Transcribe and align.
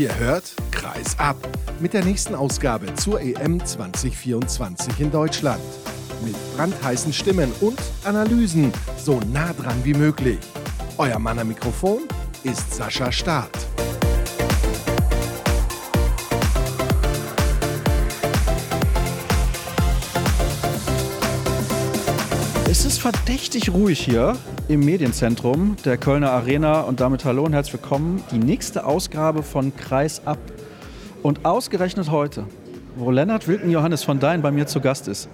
Ihr 0.00 0.18
hört 0.18 0.54
Kreis 0.70 1.18
ab 1.18 1.36
mit 1.78 1.92
der 1.92 2.02
nächsten 2.02 2.34
Ausgabe 2.34 2.94
zur 2.94 3.20
EM 3.20 3.62
2024 3.62 4.98
in 4.98 5.10
Deutschland. 5.10 5.60
Mit 6.24 6.34
brandheißen 6.56 7.12
Stimmen 7.12 7.52
und 7.60 7.78
Analysen 8.04 8.72
so 8.96 9.20
nah 9.30 9.52
dran 9.52 9.76
wie 9.84 9.92
möglich. 9.92 10.38
Euer 10.96 11.18
Mann 11.18 11.38
am 11.38 11.48
Mikrofon 11.48 11.98
ist 12.44 12.72
Sascha 12.72 13.12
Staat. 13.12 13.50
Es 22.70 22.86
ist 22.86 23.02
verdächtig 23.02 23.70
ruhig 23.70 24.00
hier 24.00 24.34
im 24.70 24.84
Medienzentrum 24.84 25.74
der 25.84 25.96
Kölner 25.98 26.30
Arena 26.30 26.82
und 26.82 27.00
damit 27.00 27.24
hallo 27.24 27.42
und 27.42 27.52
herzlich 27.52 27.82
willkommen. 27.82 28.22
Die 28.30 28.38
nächste 28.38 28.86
Ausgabe 28.86 29.42
von 29.42 29.74
Kreis 29.74 30.24
ab. 30.24 30.38
Und 31.24 31.44
ausgerechnet 31.44 32.12
heute, 32.12 32.44
wo 32.94 33.10
Lennart 33.10 33.48
Wilken 33.48 33.72
Johannes 33.72 34.04
von 34.04 34.20
Dein 34.20 34.42
bei 34.42 34.52
mir 34.52 34.68
zu 34.68 34.80
Gast 34.80 35.08
ist, 35.08 35.28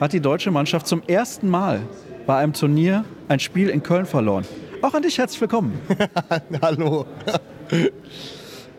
hat 0.00 0.14
die 0.14 0.20
deutsche 0.20 0.50
Mannschaft 0.50 0.86
zum 0.86 1.02
ersten 1.06 1.50
Mal 1.50 1.80
bei 2.26 2.38
einem 2.38 2.54
Turnier 2.54 3.04
ein 3.28 3.40
Spiel 3.40 3.68
in 3.68 3.82
Köln 3.82 4.06
verloren. 4.06 4.46
Auch 4.80 4.94
an 4.94 5.02
dich 5.02 5.18
herzlich 5.18 5.42
willkommen. 5.42 5.78
Hallo. 6.62 7.04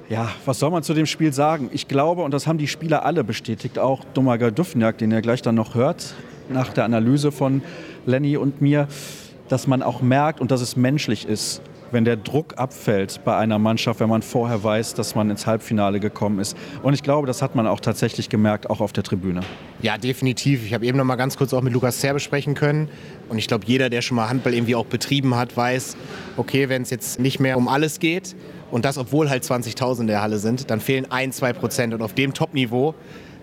Ja, 0.09 0.29
was 0.43 0.57
soll 0.57 0.71
man 0.71 0.81
zu 0.81 0.95
dem 0.95 1.05
Spiel 1.05 1.33
sagen? 1.33 1.69
Ich 1.71 1.87
glaube, 1.87 2.23
und 2.23 2.33
das 2.33 2.47
haben 2.47 2.57
die 2.57 2.67
Spieler 2.67 3.05
alle 3.05 3.23
bestätigt, 3.23 3.77
auch 3.77 4.03
Domaga 4.15 4.49
Dufniak, 4.49 4.97
den 4.97 5.11
ihr 5.11 5.21
gleich 5.21 5.43
dann 5.43 5.53
noch 5.53 5.75
hört, 5.75 6.15
nach 6.49 6.73
der 6.73 6.85
Analyse 6.85 7.31
von 7.31 7.61
Lenny 8.07 8.37
und 8.37 8.59
mir, 8.59 8.87
dass 9.49 9.67
man 9.67 9.83
auch 9.83 10.01
merkt 10.01 10.39
und 10.39 10.51
dass 10.51 10.61
es 10.61 10.75
menschlich 10.75 11.27
ist, 11.27 11.61
wenn 11.91 12.05
der 12.05 12.17
Druck 12.17 12.57
abfällt 12.57 13.21
bei 13.25 13.35
einer 13.35 13.59
Mannschaft, 13.59 13.99
wenn 13.99 14.09
man 14.09 14.21
vorher 14.21 14.63
weiß, 14.63 14.93
dass 14.93 15.15
man 15.15 15.29
ins 15.29 15.47
Halbfinale 15.47 15.99
gekommen 15.99 16.39
ist. 16.39 16.55
Und 16.83 16.93
ich 16.93 17.03
glaube, 17.03 17.27
das 17.27 17.41
hat 17.41 17.55
man 17.55 17.67
auch 17.67 17.79
tatsächlich 17.79 18.29
gemerkt, 18.29 18.69
auch 18.69 18.79
auf 18.79 18.93
der 18.93 19.03
Tribüne. 19.03 19.41
Ja, 19.81 19.97
definitiv. 19.97 20.65
Ich 20.65 20.73
habe 20.73 20.85
eben 20.85 20.97
noch 20.97 21.05
mal 21.05 21.15
ganz 21.15 21.37
kurz 21.37 21.53
auch 21.53 21.61
mit 21.61 21.73
Lukas 21.73 21.99
Zer 21.99 22.13
besprechen 22.13 22.53
können. 22.53 22.89
Und 23.27 23.37
ich 23.37 23.47
glaube, 23.47 23.65
jeder, 23.65 23.89
der 23.89 24.01
schon 24.01 24.15
mal 24.15 24.29
Handball 24.29 24.53
irgendwie 24.53 24.75
auch 24.75 24.85
betrieben 24.85 25.35
hat, 25.35 25.55
weiß, 25.55 25.97
okay, 26.37 26.69
wenn 26.69 26.83
es 26.83 26.89
jetzt 26.89 27.19
nicht 27.19 27.39
mehr 27.39 27.57
um 27.57 27.67
alles 27.67 27.99
geht 27.99 28.35
und 28.71 28.85
das, 28.85 28.97
obwohl 28.97 29.29
halt 29.29 29.43
20.000 29.43 30.01
in 30.01 30.07
der 30.07 30.21
Halle 30.21 30.37
sind, 30.37 30.69
dann 30.69 30.79
fehlen 30.79 31.07
ein, 31.09 31.31
zwei 31.31 31.53
Prozent. 31.53 31.93
Und 31.93 32.01
auf 32.01 32.13
dem 32.13 32.33
Top-Niveau 32.33 32.93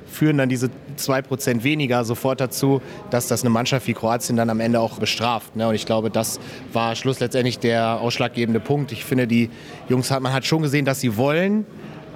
führen 0.07 0.39
dann 0.39 0.49
diese 0.49 0.71
2% 0.99 1.62
weniger 1.62 2.05
sofort 2.05 2.41
dazu, 2.41 2.81
dass 3.11 3.29
das 3.29 3.43
eine 3.43 3.51
Mannschaft 3.51 3.87
wie 3.87 3.95
Kroatien 3.95 4.37
dann 4.37 4.51
am 4.51 4.61
Ende 4.61 4.81
auch 4.81 4.98
bestraft. 4.98 5.57
Ne? 5.57 5.69
Und 5.69 5.75
ich 5.75 5.87
glaube, 5.87 6.11
das 6.11 6.41
war 6.73 6.95
schlussendlich 6.97 7.59
der 7.59 8.01
ausschlaggebende 8.01 8.61
Punkt. 8.61 8.93
Ich 8.93 9.05
finde, 9.05 9.27
die 9.27 9.51
Jungs 9.89 10.11
man 10.11 10.33
hat 10.33 10.47
schon 10.47 10.63
gesehen, 10.63 10.85
dass 10.85 11.01
sie 11.01 11.17
wollen, 11.17 11.67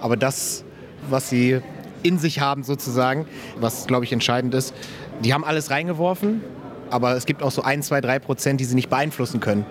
aber 0.00 0.16
das, 0.16 0.64
was 1.08 1.28
sie 1.28 1.60
in 2.02 2.18
sich 2.18 2.40
haben 2.40 2.62
sozusagen, 2.62 3.26
was 3.58 3.86
glaube 3.86 4.04
ich 4.04 4.12
entscheidend 4.12 4.54
ist, 4.54 4.74
die 5.22 5.34
haben 5.34 5.44
alles 5.44 5.70
reingeworfen, 5.70 6.40
aber 6.88 7.16
es 7.16 7.26
gibt 7.26 7.42
auch 7.42 7.50
so 7.50 7.62
ein, 7.62 7.82
zwei, 7.82 8.00
drei 8.00 8.18
Prozent, 8.18 8.60
die 8.60 8.64
sie 8.64 8.74
nicht 8.74 8.88
beeinflussen 8.88 9.40
können. 9.40 9.66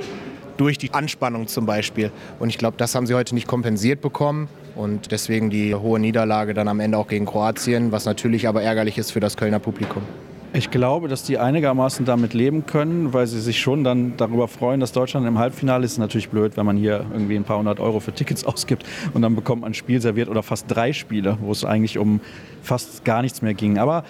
Durch 0.59 0.77
die 0.77 0.93
Anspannung 0.93 1.47
zum 1.47 1.65
Beispiel. 1.65 2.11
Und 2.38 2.49
ich 2.49 2.57
glaube, 2.57 2.75
das 2.75 2.93
haben 2.93 3.07
sie 3.07 3.13
heute 3.13 3.33
nicht 3.33 3.47
kompensiert 3.47 4.02
bekommen. 4.02 4.49
Und 4.75 5.13
deswegen 5.13 5.49
die 5.49 5.73
hohe 5.73 6.02
Niederlage 6.02 6.53
dann 6.53 6.67
am 6.67 6.81
Ende 6.81 6.97
auch 6.97 7.07
gegen 7.07 7.25
Kroatien, 7.25 7.93
was 7.93 8.03
natürlich 8.03 8.45
aber 8.45 8.61
ärgerlich 8.61 8.97
ist 8.97 9.11
für 9.11 9.21
das 9.21 9.37
Kölner 9.37 9.59
Publikum. 9.59 10.03
Ich 10.52 10.69
glaube, 10.69 11.07
dass 11.07 11.23
die 11.23 11.37
einigermaßen 11.37 12.05
damit 12.05 12.33
leben 12.33 12.65
können, 12.65 13.13
weil 13.13 13.25
sie 13.25 13.39
sich 13.39 13.57
schon 13.61 13.85
dann 13.85 14.17
darüber 14.17 14.49
freuen, 14.49 14.81
dass 14.81 14.91
Deutschland 14.91 15.25
im 15.25 15.39
Halbfinale 15.39 15.85
ist. 15.85 15.93
ist 15.93 15.97
natürlich 15.99 16.27
blöd, 16.27 16.57
wenn 16.57 16.65
man 16.65 16.75
hier 16.75 17.05
irgendwie 17.13 17.37
ein 17.37 17.45
paar 17.45 17.59
hundert 17.59 17.80
Euro 17.80 18.02
für 18.02 18.11
Tickets 18.11 18.43
ausgibt 18.45 18.83
und 19.13 19.21
dann 19.21 19.35
bekommt 19.35 19.61
man 19.61 19.71
ein 19.71 19.75
Spiel 19.75 20.02
serviert 20.02 20.27
oder 20.27 20.43
fast 20.43 20.65
drei 20.67 20.92
Spiele, 20.92 21.37
wo 21.39 21.53
es 21.53 21.64
eigentlich 21.64 21.98
um 21.98 22.19
fast 22.64 23.05
gar 23.05 23.21
nichts 23.21 23.42
mehr 23.42 23.53
ging. 23.53 23.77
Aber 23.77 24.03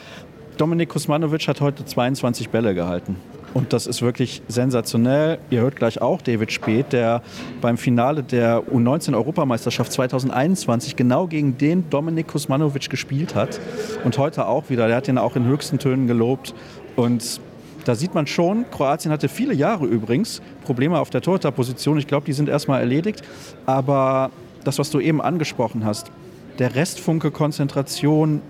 Dominik 0.57 0.89
Kusmanovic 0.89 1.47
hat 1.47 1.61
heute 1.61 1.85
22 1.85 2.49
Bälle 2.49 2.73
gehalten. 2.73 3.17
Und 3.53 3.73
das 3.73 3.87
ist 3.87 4.01
wirklich 4.01 4.41
sensationell. 4.47 5.39
Ihr 5.49 5.61
hört 5.61 5.75
gleich 5.75 6.01
auch 6.01 6.21
David 6.21 6.51
Speth, 6.51 6.93
der 6.93 7.21
beim 7.61 7.77
Finale 7.77 8.23
der 8.23 8.63
U19-Europameisterschaft 8.63 9.91
2021 9.91 10.95
genau 10.95 11.27
gegen 11.27 11.57
den 11.57 11.89
Dominik 11.89 12.27
Kusmanovic 12.27 12.89
gespielt 12.89 13.35
hat. 13.35 13.59
Und 14.03 14.17
heute 14.17 14.47
auch 14.47 14.69
wieder. 14.69 14.87
Der 14.87 14.97
hat 14.97 15.07
ihn 15.07 15.17
auch 15.17 15.35
in 15.35 15.45
höchsten 15.45 15.79
Tönen 15.79 16.07
gelobt. 16.07 16.53
Und 16.95 17.41
da 17.85 17.95
sieht 17.95 18.13
man 18.13 18.27
schon, 18.27 18.65
Kroatien 18.69 19.11
hatte 19.11 19.29
viele 19.29 19.53
Jahre 19.53 19.85
übrigens 19.85 20.41
Probleme 20.63 20.99
auf 20.99 21.09
der 21.09 21.21
Torhüterposition. 21.21 21.97
Ich 21.97 22.07
glaube, 22.07 22.25
die 22.25 22.33
sind 22.33 22.49
erstmal 22.49 22.81
erledigt. 22.81 23.23
Aber 23.65 24.29
das, 24.63 24.77
was 24.77 24.91
du 24.91 24.99
eben 24.99 25.21
angesprochen 25.21 25.85
hast, 25.85 26.11
der 26.59 26.75
Restfunke 26.75 27.31
Konzentration, 27.31 28.41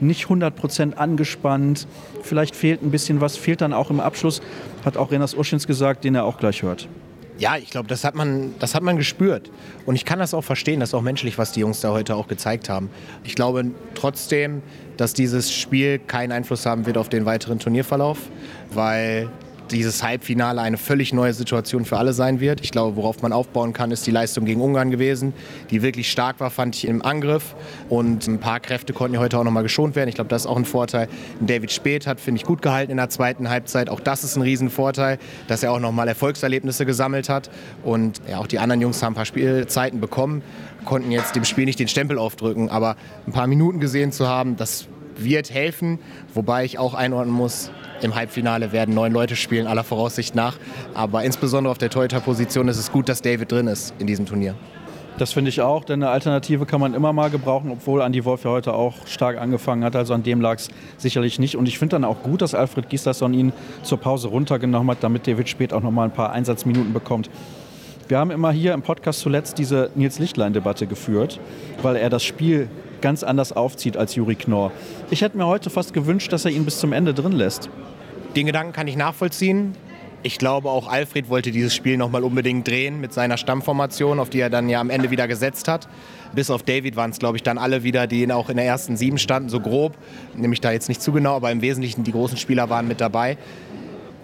nicht 0.00 0.26
100% 0.26 0.94
angespannt. 0.94 1.86
Vielleicht 2.22 2.56
fehlt 2.56 2.82
ein 2.82 2.90
bisschen 2.90 3.20
was, 3.20 3.36
fehlt 3.36 3.60
dann 3.60 3.72
auch 3.72 3.90
im 3.90 4.00
Abschluss, 4.00 4.40
hat 4.84 4.96
auch 4.96 5.10
Renas 5.10 5.34
Uschins 5.34 5.66
gesagt, 5.66 6.04
den 6.04 6.14
er 6.14 6.24
auch 6.24 6.38
gleich 6.38 6.62
hört. 6.62 6.88
Ja, 7.36 7.56
ich 7.56 7.70
glaube, 7.70 7.88
das, 7.88 8.04
hat 8.04 8.14
man, 8.14 8.54
das 8.60 8.76
hat 8.76 8.82
man 8.84 8.96
gespürt. 8.96 9.50
Und 9.86 9.96
ich 9.96 10.04
kann 10.04 10.20
das 10.20 10.34
auch 10.34 10.44
verstehen, 10.44 10.78
das 10.78 10.90
ist 10.90 10.94
auch 10.94 11.02
menschlich, 11.02 11.36
was 11.36 11.50
die 11.50 11.60
Jungs 11.60 11.80
da 11.80 11.90
heute 11.90 12.14
auch 12.14 12.28
gezeigt 12.28 12.68
haben. 12.68 12.90
Ich 13.24 13.34
glaube 13.34 13.72
trotzdem, 13.94 14.62
dass 14.96 15.14
dieses 15.14 15.52
Spiel 15.52 15.98
keinen 15.98 16.30
Einfluss 16.30 16.64
haben 16.64 16.86
wird 16.86 16.96
auf 16.96 17.08
den 17.08 17.26
weiteren 17.26 17.58
Turnierverlauf, 17.58 18.18
weil 18.72 19.28
dieses 19.70 20.02
Halbfinale 20.02 20.60
eine 20.60 20.76
völlig 20.76 21.12
neue 21.12 21.32
Situation 21.32 21.84
für 21.84 21.98
alle 21.98 22.12
sein 22.12 22.40
wird. 22.40 22.60
Ich 22.62 22.70
glaube, 22.70 22.96
worauf 22.96 23.22
man 23.22 23.32
aufbauen 23.32 23.72
kann, 23.72 23.90
ist 23.90 24.06
die 24.06 24.10
Leistung 24.10 24.44
gegen 24.44 24.60
Ungarn 24.60 24.90
gewesen, 24.90 25.32
die 25.70 25.82
wirklich 25.82 26.10
stark 26.10 26.40
war, 26.40 26.50
fand 26.50 26.76
ich 26.76 26.86
im 26.86 27.02
Angriff. 27.02 27.54
Und 27.88 28.26
ein 28.26 28.38
paar 28.38 28.60
Kräfte 28.60 28.92
konnten 28.92 29.14
ja 29.14 29.20
heute 29.20 29.38
auch 29.38 29.44
nochmal 29.44 29.62
geschont 29.62 29.96
werden. 29.96 30.08
Ich 30.08 30.14
glaube, 30.14 30.28
das 30.28 30.42
ist 30.42 30.46
auch 30.46 30.56
ein 30.56 30.64
Vorteil. 30.64 31.08
David 31.40 31.72
Speth 31.72 32.06
hat, 32.06 32.20
finde 32.20 32.40
ich, 32.40 32.46
gut 32.46 32.62
gehalten 32.62 32.90
in 32.90 32.96
der 32.96 33.10
zweiten 33.10 33.48
Halbzeit. 33.48 33.88
Auch 33.88 34.00
das 34.00 34.24
ist 34.24 34.36
ein 34.36 34.42
Riesenvorteil, 34.42 35.18
dass 35.48 35.62
er 35.62 35.72
auch 35.72 35.80
nochmal 35.80 36.08
Erfolgserlebnisse 36.08 36.86
gesammelt 36.86 37.28
hat. 37.28 37.50
Und 37.82 38.20
ja, 38.28 38.38
auch 38.38 38.46
die 38.46 38.58
anderen 38.58 38.80
Jungs 38.80 39.02
haben 39.02 39.12
ein 39.12 39.16
paar 39.16 39.24
Spielzeiten 39.24 40.00
bekommen, 40.00 40.42
konnten 40.84 41.10
jetzt 41.10 41.34
dem 41.36 41.44
Spiel 41.44 41.64
nicht 41.64 41.78
den 41.78 41.88
Stempel 41.88 42.18
aufdrücken. 42.18 42.68
Aber 42.68 42.96
ein 43.26 43.32
paar 43.32 43.46
Minuten 43.46 43.80
gesehen 43.80 44.12
zu 44.12 44.28
haben, 44.28 44.56
das 44.56 44.86
wird 45.16 45.50
helfen. 45.50 45.98
Wobei 46.32 46.64
ich 46.64 46.78
auch 46.78 46.94
einordnen 46.94 47.34
muss, 47.34 47.70
im 48.02 48.14
Halbfinale 48.14 48.72
werden 48.72 48.94
neun 48.94 49.12
Leute 49.12 49.36
spielen, 49.36 49.66
aller 49.66 49.84
Voraussicht 49.84 50.34
nach. 50.34 50.56
Aber 50.94 51.24
insbesondere 51.24 51.70
auf 51.70 51.78
der 51.78 51.90
Torhüter-Position 51.90 52.68
ist 52.68 52.78
es 52.78 52.92
gut, 52.92 53.08
dass 53.08 53.22
David 53.22 53.50
drin 53.52 53.66
ist 53.66 53.94
in 53.98 54.06
diesem 54.06 54.26
Turnier. 54.26 54.54
Das 55.16 55.32
finde 55.32 55.48
ich 55.48 55.60
auch, 55.60 55.84
denn 55.84 56.02
eine 56.02 56.10
Alternative 56.10 56.66
kann 56.66 56.80
man 56.80 56.92
immer 56.92 57.12
mal 57.12 57.30
gebrauchen, 57.30 57.70
obwohl 57.70 58.02
Andi 58.02 58.24
Wolf 58.24 58.42
ja 58.42 58.50
heute 58.50 58.74
auch 58.74 59.06
stark 59.06 59.38
angefangen 59.38 59.84
hat. 59.84 59.94
Also 59.94 60.12
an 60.12 60.24
dem 60.24 60.40
lag 60.40 60.56
es 60.56 60.70
sicherlich 60.96 61.38
nicht. 61.38 61.56
Und 61.56 61.68
ich 61.68 61.78
finde 61.78 61.94
dann 61.94 62.04
auch 62.04 62.22
gut, 62.24 62.42
dass 62.42 62.52
Alfred 62.52 62.88
Gislason 62.88 63.32
ihn 63.32 63.52
zur 63.84 63.98
Pause 63.98 64.26
runtergenommen 64.26 64.90
hat, 64.90 65.04
damit 65.04 65.28
David 65.28 65.48
Spät 65.48 65.72
auch 65.72 65.82
noch 65.82 65.92
mal 65.92 66.04
ein 66.04 66.10
paar 66.10 66.32
Einsatzminuten 66.32 66.92
bekommt. 66.92 67.30
Wir 68.08 68.18
haben 68.18 68.32
immer 68.32 68.50
hier 68.50 68.74
im 68.74 68.82
Podcast 68.82 69.20
zuletzt 69.20 69.56
diese 69.58 69.90
Nils 69.94 70.18
Lichtlein-Debatte 70.18 70.88
geführt, 70.88 71.38
weil 71.80 71.94
er 71.94 72.10
das 72.10 72.24
Spiel 72.24 72.68
ganz 73.04 73.22
anders 73.22 73.52
aufzieht 73.52 73.98
als 73.98 74.14
Juri 74.14 74.34
Knorr. 74.34 74.72
Ich 75.10 75.20
hätte 75.20 75.36
mir 75.36 75.46
heute 75.46 75.68
fast 75.68 75.92
gewünscht, 75.92 76.32
dass 76.32 76.46
er 76.46 76.52
ihn 76.52 76.64
bis 76.64 76.78
zum 76.78 76.94
Ende 76.94 77.12
drin 77.12 77.32
lässt. 77.32 77.68
Den 78.34 78.46
Gedanken 78.46 78.72
kann 78.72 78.88
ich 78.88 78.96
nachvollziehen. 78.96 79.76
Ich 80.22 80.38
glaube, 80.38 80.70
auch 80.70 80.88
Alfred 80.88 81.28
wollte 81.28 81.50
dieses 81.50 81.74
Spiel 81.74 81.98
nochmal 81.98 82.24
unbedingt 82.24 82.66
drehen 82.66 83.02
mit 83.02 83.12
seiner 83.12 83.36
Stammformation, 83.36 84.18
auf 84.18 84.30
die 84.30 84.40
er 84.40 84.48
dann 84.48 84.70
ja 84.70 84.80
am 84.80 84.88
Ende 84.88 85.10
wieder 85.10 85.28
gesetzt 85.28 85.68
hat. 85.68 85.86
Bis 86.34 86.48
auf 86.48 86.62
David 86.62 86.96
waren 86.96 87.10
es, 87.10 87.18
glaube 87.18 87.36
ich, 87.36 87.42
dann 87.42 87.58
alle 87.58 87.82
wieder, 87.82 88.06
die 88.06 88.32
auch 88.32 88.48
in 88.48 88.56
der 88.56 88.64
ersten 88.64 88.96
sieben 88.96 89.18
standen, 89.18 89.50
so 89.50 89.60
grob. 89.60 89.98
Nämlich 90.34 90.62
da 90.62 90.72
jetzt 90.72 90.88
nicht 90.88 91.02
zu 91.02 91.12
genau, 91.12 91.36
aber 91.36 91.52
im 91.52 91.60
Wesentlichen 91.60 92.04
die 92.04 92.12
großen 92.12 92.38
Spieler 92.38 92.70
waren 92.70 92.88
mit 92.88 93.02
dabei. 93.02 93.36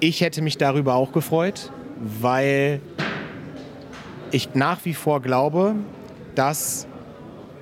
Ich 0.00 0.22
hätte 0.22 0.40
mich 0.40 0.56
darüber 0.56 0.94
auch 0.94 1.12
gefreut, 1.12 1.70
weil 1.98 2.80
ich 4.30 4.54
nach 4.54 4.86
wie 4.86 4.94
vor 4.94 5.20
glaube, 5.20 5.74
dass 6.34 6.86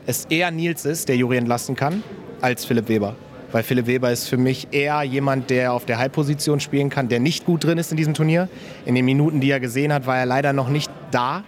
es 0.09 0.25
eher 0.31 0.51
Nils 0.51 0.87
ist, 0.87 1.11
der 1.11 1.17
Juri 1.17 1.37
entlassen 1.37 1.77
kann, 1.77 2.03
als 2.41 2.65
Philipp 2.65 2.89
Weber. 2.89 3.15
Weil 3.53 3.63
Philipp 3.63 3.87
Weber 3.87 4.11
ist 4.11 4.27
für 4.27 4.39
mich 4.39 4.69
eher 4.71 5.03
jemand, 5.03 5.51
der 5.51 5.75
auf 5.75 5.85
der 5.85 5.99
Halbposition 5.99 6.61
spielen 6.61 6.89
kann, 6.89 7.09
der 7.09 7.21
nicht 7.21 7.45
gut 7.45 7.65
drin 7.65 7.77
ist 7.77 7.91
in 7.91 7.99
diesem 7.99 8.15
Turnier. 8.15 8.49
In 8.87 8.95
den 8.95 9.05
Minuten, 9.05 9.43
die 9.43 9.51
er 9.51 9.61
gesehen 9.61 9.93
hat, 9.93 10.07
war 10.07 10.17
er 10.17 10.25
leider 10.25 10.55
noch 10.55 10.71
nicht 10.71 10.91
da. 11.11 11.45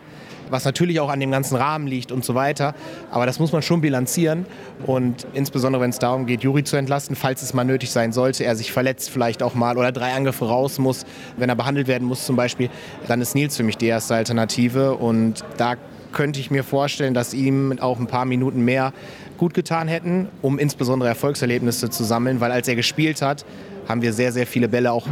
Was 0.50 0.66
natürlich 0.66 1.00
auch 1.00 1.08
an 1.08 1.20
dem 1.20 1.30
ganzen 1.30 1.56
Rahmen 1.56 1.86
liegt 1.86 2.12
und 2.12 2.22
so 2.22 2.34
weiter. 2.34 2.74
Aber 3.10 3.24
das 3.24 3.38
muss 3.38 3.50
man 3.50 3.62
schon 3.62 3.80
bilanzieren. 3.80 4.44
Und 4.84 5.26
insbesondere, 5.32 5.80
wenn 5.80 5.90
es 5.90 5.98
darum 5.98 6.26
geht, 6.26 6.42
Juri 6.42 6.62
zu 6.62 6.76
entlasten, 6.76 7.16
falls 7.16 7.40
es 7.40 7.54
mal 7.54 7.64
nötig 7.64 7.90
sein 7.90 8.12
sollte, 8.12 8.44
er 8.44 8.56
sich 8.56 8.72
verletzt 8.72 9.08
vielleicht 9.08 9.42
auch 9.42 9.54
mal 9.54 9.78
oder 9.78 9.90
drei 9.90 10.12
Angriffe 10.12 10.44
raus 10.44 10.78
muss, 10.78 11.06
wenn 11.38 11.48
er 11.48 11.56
behandelt 11.56 11.88
werden 11.88 12.06
muss 12.06 12.26
zum 12.26 12.36
Beispiel, 12.36 12.68
dann 13.08 13.22
ist 13.22 13.34
Nils 13.34 13.56
für 13.56 13.62
mich 13.62 13.78
die 13.78 13.86
erste 13.86 14.16
Alternative. 14.16 14.96
Und 14.96 15.44
da 15.56 15.76
könnte 16.12 16.40
ich 16.40 16.50
mir 16.50 16.64
vorstellen, 16.64 17.14
dass 17.14 17.34
ihm 17.34 17.78
auch 17.80 17.98
ein 17.98 18.06
paar 18.06 18.24
Minuten 18.24 18.64
mehr 18.64 18.92
gut 19.38 19.54
getan 19.54 19.88
hätten, 19.88 20.28
um 20.42 20.58
insbesondere 20.58 21.08
Erfolgserlebnisse 21.08 21.90
zu 21.90 22.04
sammeln, 22.04 22.40
weil 22.40 22.52
als 22.52 22.68
er 22.68 22.76
gespielt 22.76 23.22
hat, 23.22 23.44
haben 23.88 24.02
wir 24.02 24.12
sehr, 24.12 24.32
sehr 24.32 24.46
viele 24.46 24.68
Bälle 24.68 24.92
auch 24.92 25.06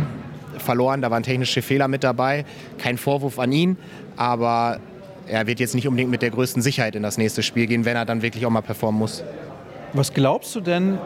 verloren. 0.58 1.00
Da 1.02 1.10
waren 1.10 1.22
technische 1.22 1.62
Fehler 1.62 1.88
mit 1.88 2.04
dabei. 2.04 2.44
Kein 2.78 2.98
Vorwurf 2.98 3.38
an 3.38 3.52
ihn, 3.52 3.76
aber 4.16 4.80
er 5.26 5.46
wird 5.46 5.60
jetzt 5.60 5.74
nicht 5.74 5.88
unbedingt 5.88 6.10
mit 6.10 6.22
der 6.22 6.30
größten 6.30 6.62
Sicherheit 6.62 6.94
in 6.94 7.02
das 7.02 7.18
nächste 7.18 7.42
Spiel 7.42 7.66
gehen, 7.66 7.84
wenn 7.84 7.96
er 7.96 8.04
dann 8.04 8.22
wirklich 8.22 8.44
auch 8.46 8.50
mal 8.50 8.62
performen 8.62 8.98
muss. 8.98 9.22
Was 9.92 10.12
glaubst 10.12 10.54
du 10.54 10.60
denn, 10.60 10.98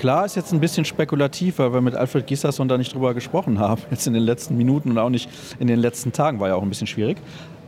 Klar 0.00 0.24
ist 0.24 0.34
jetzt 0.34 0.50
ein 0.54 0.60
bisschen 0.60 0.86
spekulativ, 0.86 1.58
weil 1.58 1.74
wir 1.74 1.82
mit 1.82 1.94
Alfred 1.94 2.26
Gisserson 2.26 2.66
da 2.68 2.78
nicht 2.78 2.94
drüber 2.94 3.12
gesprochen 3.12 3.58
haben, 3.58 3.82
jetzt 3.90 4.06
in 4.06 4.14
den 4.14 4.22
letzten 4.22 4.56
Minuten 4.56 4.92
und 4.92 4.96
auch 4.96 5.10
nicht 5.10 5.28
in 5.58 5.66
den 5.66 5.78
letzten 5.78 6.10
Tagen, 6.10 6.40
war 6.40 6.48
ja 6.48 6.54
auch 6.54 6.62
ein 6.62 6.70
bisschen 6.70 6.86
schwierig. 6.86 7.18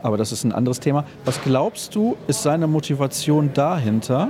Aber 0.03 0.17
das 0.17 0.31
ist 0.31 0.43
ein 0.43 0.51
anderes 0.51 0.79
Thema. 0.79 1.05
Was 1.25 1.41
glaubst 1.41 1.95
du, 1.95 2.15
ist 2.27 2.43
seine 2.43 2.67
Motivation 2.67 3.51
dahinter, 3.53 4.29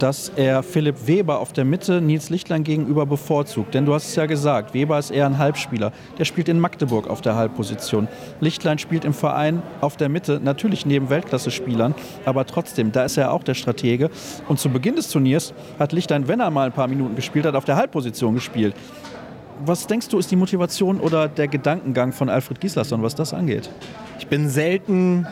dass 0.00 0.32
er 0.34 0.62
Philipp 0.62 1.06
Weber 1.06 1.40
auf 1.40 1.52
der 1.52 1.66
Mitte 1.66 2.00
Nils 2.00 2.30
Lichtlein 2.30 2.64
gegenüber 2.64 3.04
bevorzugt. 3.04 3.74
Denn 3.74 3.84
du 3.84 3.94
hast 3.94 4.08
es 4.08 4.16
ja 4.16 4.26
gesagt, 4.26 4.72
Weber 4.72 4.98
ist 4.98 5.10
eher 5.10 5.26
ein 5.26 5.36
Halbspieler. 5.36 5.92
Der 6.18 6.24
spielt 6.24 6.48
in 6.48 6.58
Magdeburg 6.58 7.08
auf 7.08 7.20
der 7.20 7.34
Halbposition. 7.34 8.08
Lichtlein 8.40 8.78
spielt 8.78 9.04
im 9.04 9.12
Verein 9.12 9.62
auf 9.82 9.98
der 9.98 10.08
Mitte, 10.08 10.40
natürlich 10.42 10.86
neben 10.86 11.10
Weltklasse-Spielern, 11.10 11.94
aber 12.24 12.46
trotzdem, 12.46 12.92
da 12.92 13.04
ist 13.04 13.18
er 13.18 13.32
auch 13.32 13.42
der 13.42 13.54
Stratege. 13.54 14.10
Und 14.48 14.58
zu 14.58 14.70
Beginn 14.70 14.96
des 14.96 15.10
Turniers 15.10 15.52
hat 15.78 15.92
Lichtlein, 15.92 16.28
wenn 16.28 16.40
er 16.40 16.50
mal 16.50 16.66
ein 16.66 16.72
paar 16.72 16.88
Minuten 16.88 17.14
gespielt 17.14 17.44
hat, 17.44 17.54
auf 17.54 17.66
der 17.66 17.76
Halbposition 17.76 18.34
gespielt. 18.34 18.74
Was 19.66 19.86
denkst 19.86 20.08
du, 20.08 20.18
ist 20.18 20.30
die 20.30 20.36
Motivation 20.36 20.98
oder 20.98 21.28
der 21.28 21.46
Gedankengang 21.46 22.12
von 22.12 22.30
Alfred 22.30 22.58
Gislason, 22.58 23.02
was 23.02 23.14
das 23.14 23.34
angeht? 23.34 23.68
Ich 24.20 24.26
bin 24.26 24.50
selten 24.50 25.26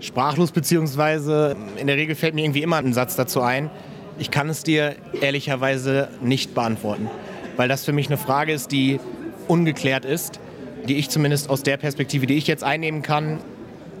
sprachlos, 0.00 0.50
beziehungsweise 0.50 1.56
in 1.78 1.86
der 1.86 1.96
Regel 1.96 2.16
fällt 2.16 2.34
mir 2.34 2.44
irgendwie 2.44 2.62
immer 2.62 2.78
ein 2.78 2.92
Satz 2.92 3.14
dazu 3.14 3.42
ein. 3.42 3.70
Ich 4.18 4.32
kann 4.32 4.48
es 4.48 4.64
dir 4.64 4.96
ehrlicherweise 5.20 6.08
nicht 6.20 6.52
beantworten, 6.52 7.08
weil 7.56 7.68
das 7.68 7.84
für 7.84 7.92
mich 7.92 8.08
eine 8.08 8.16
Frage 8.16 8.52
ist, 8.52 8.72
die 8.72 8.98
ungeklärt 9.46 10.04
ist, 10.04 10.40
die 10.88 10.96
ich 10.96 11.10
zumindest 11.10 11.48
aus 11.48 11.62
der 11.62 11.76
Perspektive, 11.76 12.26
die 12.26 12.34
ich 12.34 12.48
jetzt 12.48 12.64
einnehmen 12.64 13.02
kann, 13.02 13.38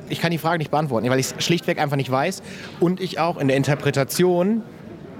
ich 0.08 0.20
kann 0.20 0.32
die 0.32 0.38
Frage 0.38 0.58
nicht 0.58 0.72
beantworten, 0.72 1.08
weil 1.08 1.20
ich 1.20 1.32
es 1.32 1.44
schlichtweg 1.44 1.78
einfach 1.78 1.96
nicht 1.96 2.10
weiß 2.10 2.42
und 2.80 3.00
ich 3.00 3.20
auch 3.20 3.38
in 3.38 3.46
der 3.46 3.56
Interpretation 3.56 4.62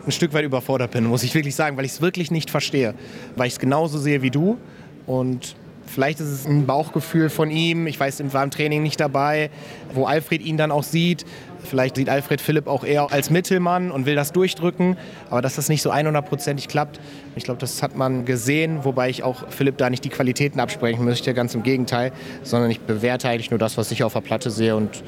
ein 0.05 0.11
Stück 0.11 0.35
weit 0.35 0.44
überfordert 0.44 0.91
bin, 0.91 1.05
muss 1.05 1.23
ich 1.23 1.37
wirklich 1.37 1.55
sagen, 1.55 1.76
weil 1.76 1.85
ich 1.85 1.93
es 1.93 2.00
wirklich 2.00 2.32
nicht 2.32 2.50
verstehe, 2.50 2.94
weil 3.37 3.47
ich 3.47 3.55
es 3.55 3.58
genauso 3.61 3.97
sehe 3.97 4.23
wie 4.23 4.31
du 4.31 4.58
und 5.06 5.55
Vielleicht 5.92 6.20
ist 6.20 6.28
es 6.28 6.46
ein 6.46 6.66
Bauchgefühl 6.66 7.31
von 7.31 7.50
ihm. 7.50 7.88
Ich 7.88 7.98
weiß, 7.98 8.20
er 8.20 8.32
war 8.32 8.44
im 8.44 8.52
Training 8.52 8.81
nicht 8.82 9.00
dabei, 9.00 9.50
wo 9.92 10.04
Alfred 10.04 10.40
ihn 10.40 10.56
dann 10.56 10.70
auch 10.70 10.84
sieht. 10.84 11.25
Vielleicht 11.64 11.96
sieht 11.96 12.08
Alfred 12.08 12.40
Philipp 12.40 12.69
auch 12.69 12.84
eher 12.84 13.10
als 13.10 13.28
Mittelmann 13.28 13.90
und 13.90 14.06
will 14.06 14.14
das 14.14 14.31
durchdrücken. 14.31 14.96
Aber 15.31 15.42
dass 15.42 15.56
das 15.56 15.69
nicht 15.69 15.82
so 15.82 15.90
100%ig 15.90 16.69
klappt, 16.69 17.00
ich 17.34 17.42
glaube, 17.42 17.58
das 17.58 17.82
hat 17.82 17.96
man 17.96 18.25
gesehen. 18.25 18.84
Wobei 18.84 19.10
ich 19.10 19.25
auch 19.25 19.50
Philipp 19.50 19.78
da 19.78 19.90
nicht 19.90 20.04
die 20.04 20.10
Qualitäten 20.10 20.60
absprechen 20.60 21.04
möchte, 21.04 21.34
ganz 21.34 21.56
im 21.56 21.64
Gegenteil. 21.64 22.12
Sondern 22.44 22.70
ich 22.70 22.78
bewerte 22.78 23.28
eigentlich 23.28 23.50
nur 23.50 23.58
das, 23.58 23.76
was 23.76 23.90
ich 23.90 24.04
auf 24.04 24.12
der 24.12 24.20
Platte 24.20 24.52
sehe. 24.52 24.76
Und 24.76 25.02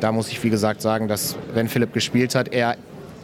da 0.00 0.12
muss 0.12 0.30
ich, 0.30 0.44
wie 0.44 0.50
gesagt, 0.50 0.82
sagen, 0.82 1.08
dass, 1.08 1.36
wenn 1.54 1.66
Philipp 1.66 1.94
gespielt 1.94 2.34
hat, 2.34 2.52
er 2.52 2.76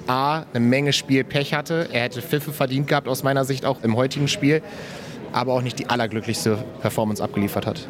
A, 0.07 0.45
eine 0.55 0.65
Menge 0.65 0.95
Spielpech 0.95 1.53
hatte. 1.53 1.89
Er 1.93 2.05
hätte 2.05 2.23
Pfiffe 2.23 2.53
verdient 2.53 2.89
gehabt, 2.89 3.07
aus 3.07 3.23
meiner 3.23 3.45
Sicht 3.45 3.67
auch 3.67 3.83
im 3.83 3.97
heutigen 3.97 4.29
Spiel 4.29 4.63
aber 5.37 5.53
auch 5.53 5.63
nicht 5.63 5.79
die 5.79 5.89
allerglücklichste 5.91 6.57
Performance 6.81 7.23
abgeliefert 7.23 7.67
hat. 7.67 7.87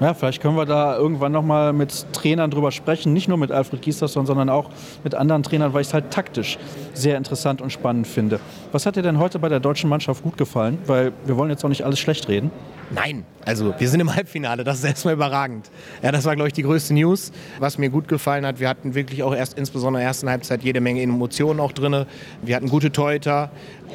Ja, 0.00 0.12
vielleicht 0.12 0.42
können 0.42 0.56
wir 0.56 0.64
da 0.64 0.96
irgendwann 0.96 1.30
nochmal 1.30 1.72
mit 1.72 2.12
Trainern 2.12 2.50
drüber 2.50 2.72
sprechen. 2.72 3.12
Nicht 3.12 3.28
nur 3.28 3.38
mit 3.38 3.52
Alfred 3.52 3.80
Gisterson, 3.80 4.26
sondern 4.26 4.48
auch 4.48 4.70
mit 5.04 5.14
anderen 5.14 5.44
Trainern, 5.44 5.72
weil 5.72 5.82
ich 5.82 5.88
es 5.88 5.94
halt 5.94 6.10
taktisch 6.10 6.58
sehr 6.94 7.16
interessant 7.16 7.60
und 7.60 7.70
spannend 7.70 8.06
finde. 8.06 8.40
Was 8.72 8.86
hat 8.86 8.96
dir 8.96 9.02
denn 9.02 9.18
heute 9.18 9.38
bei 9.38 9.48
der 9.48 9.60
deutschen 9.60 9.88
Mannschaft 9.88 10.24
gut 10.24 10.36
gefallen? 10.36 10.78
Weil 10.86 11.12
wir 11.26 11.36
wollen 11.36 11.50
jetzt 11.50 11.64
auch 11.64 11.68
nicht 11.68 11.84
alles 11.84 12.00
schlecht 12.00 12.28
reden. 12.28 12.50
Nein, 12.90 13.24
also 13.44 13.72
wir 13.78 13.88
sind 13.88 14.00
im 14.00 14.14
Halbfinale, 14.16 14.64
das 14.64 14.78
ist 14.78 14.84
erstmal 14.84 15.14
überragend. 15.14 15.70
Ja, 16.02 16.10
das 16.10 16.24
war, 16.24 16.34
glaube 16.34 16.48
ich, 16.48 16.54
die 16.54 16.64
größte 16.64 16.92
News. 16.92 17.30
Was 17.60 17.78
mir 17.78 17.90
gut 17.90 18.08
gefallen 18.08 18.44
hat, 18.44 18.58
wir 18.58 18.68
hatten 18.68 18.94
wirklich 18.94 19.22
auch 19.22 19.34
erst 19.34 19.56
insbesondere 19.56 20.00
in 20.00 20.04
der 20.04 20.08
ersten 20.08 20.28
Halbzeit 20.28 20.64
jede 20.64 20.80
Menge 20.80 21.02
Emotionen 21.02 21.60
auch 21.60 21.72
drin. 21.72 22.04
Wir 22.42 22.56
hatten 22.56 22.68
gute 22.68 22.90
Torhüter. 22.90 23.50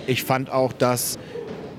Ich 0.07 0.23
fand 0.23 0.49
auch, 0.49 0.71
dass 0.71 1.19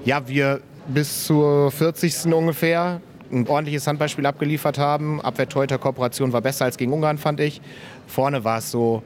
ja, 0.04 0.28
wir 0.28 0.60
bis 0.90 1.24
zur 1.24 1.70
40. 1.70 2.32
ungefähr 2.32 3.00
ein 3.32 3.46
ordentliches 3.46 3.86
Handballspiel 3.86 4.26
abgeliefert 4.26 4.78
haben. 4.78 5.20
Abwehr-Torhüter-Kooperation 5.20 6.32
war 6.32 6.40
besser 6.40 6.64
als 6.64 6.76
gegen 6.76 6.92
Ungarn, 6.92 7.18
fand 7.18 7.40
ich. 7.40 7.60
Vorne 8.06 8.44
war 8.44 8.58
es 8.58 8.70
so 8.70 9.02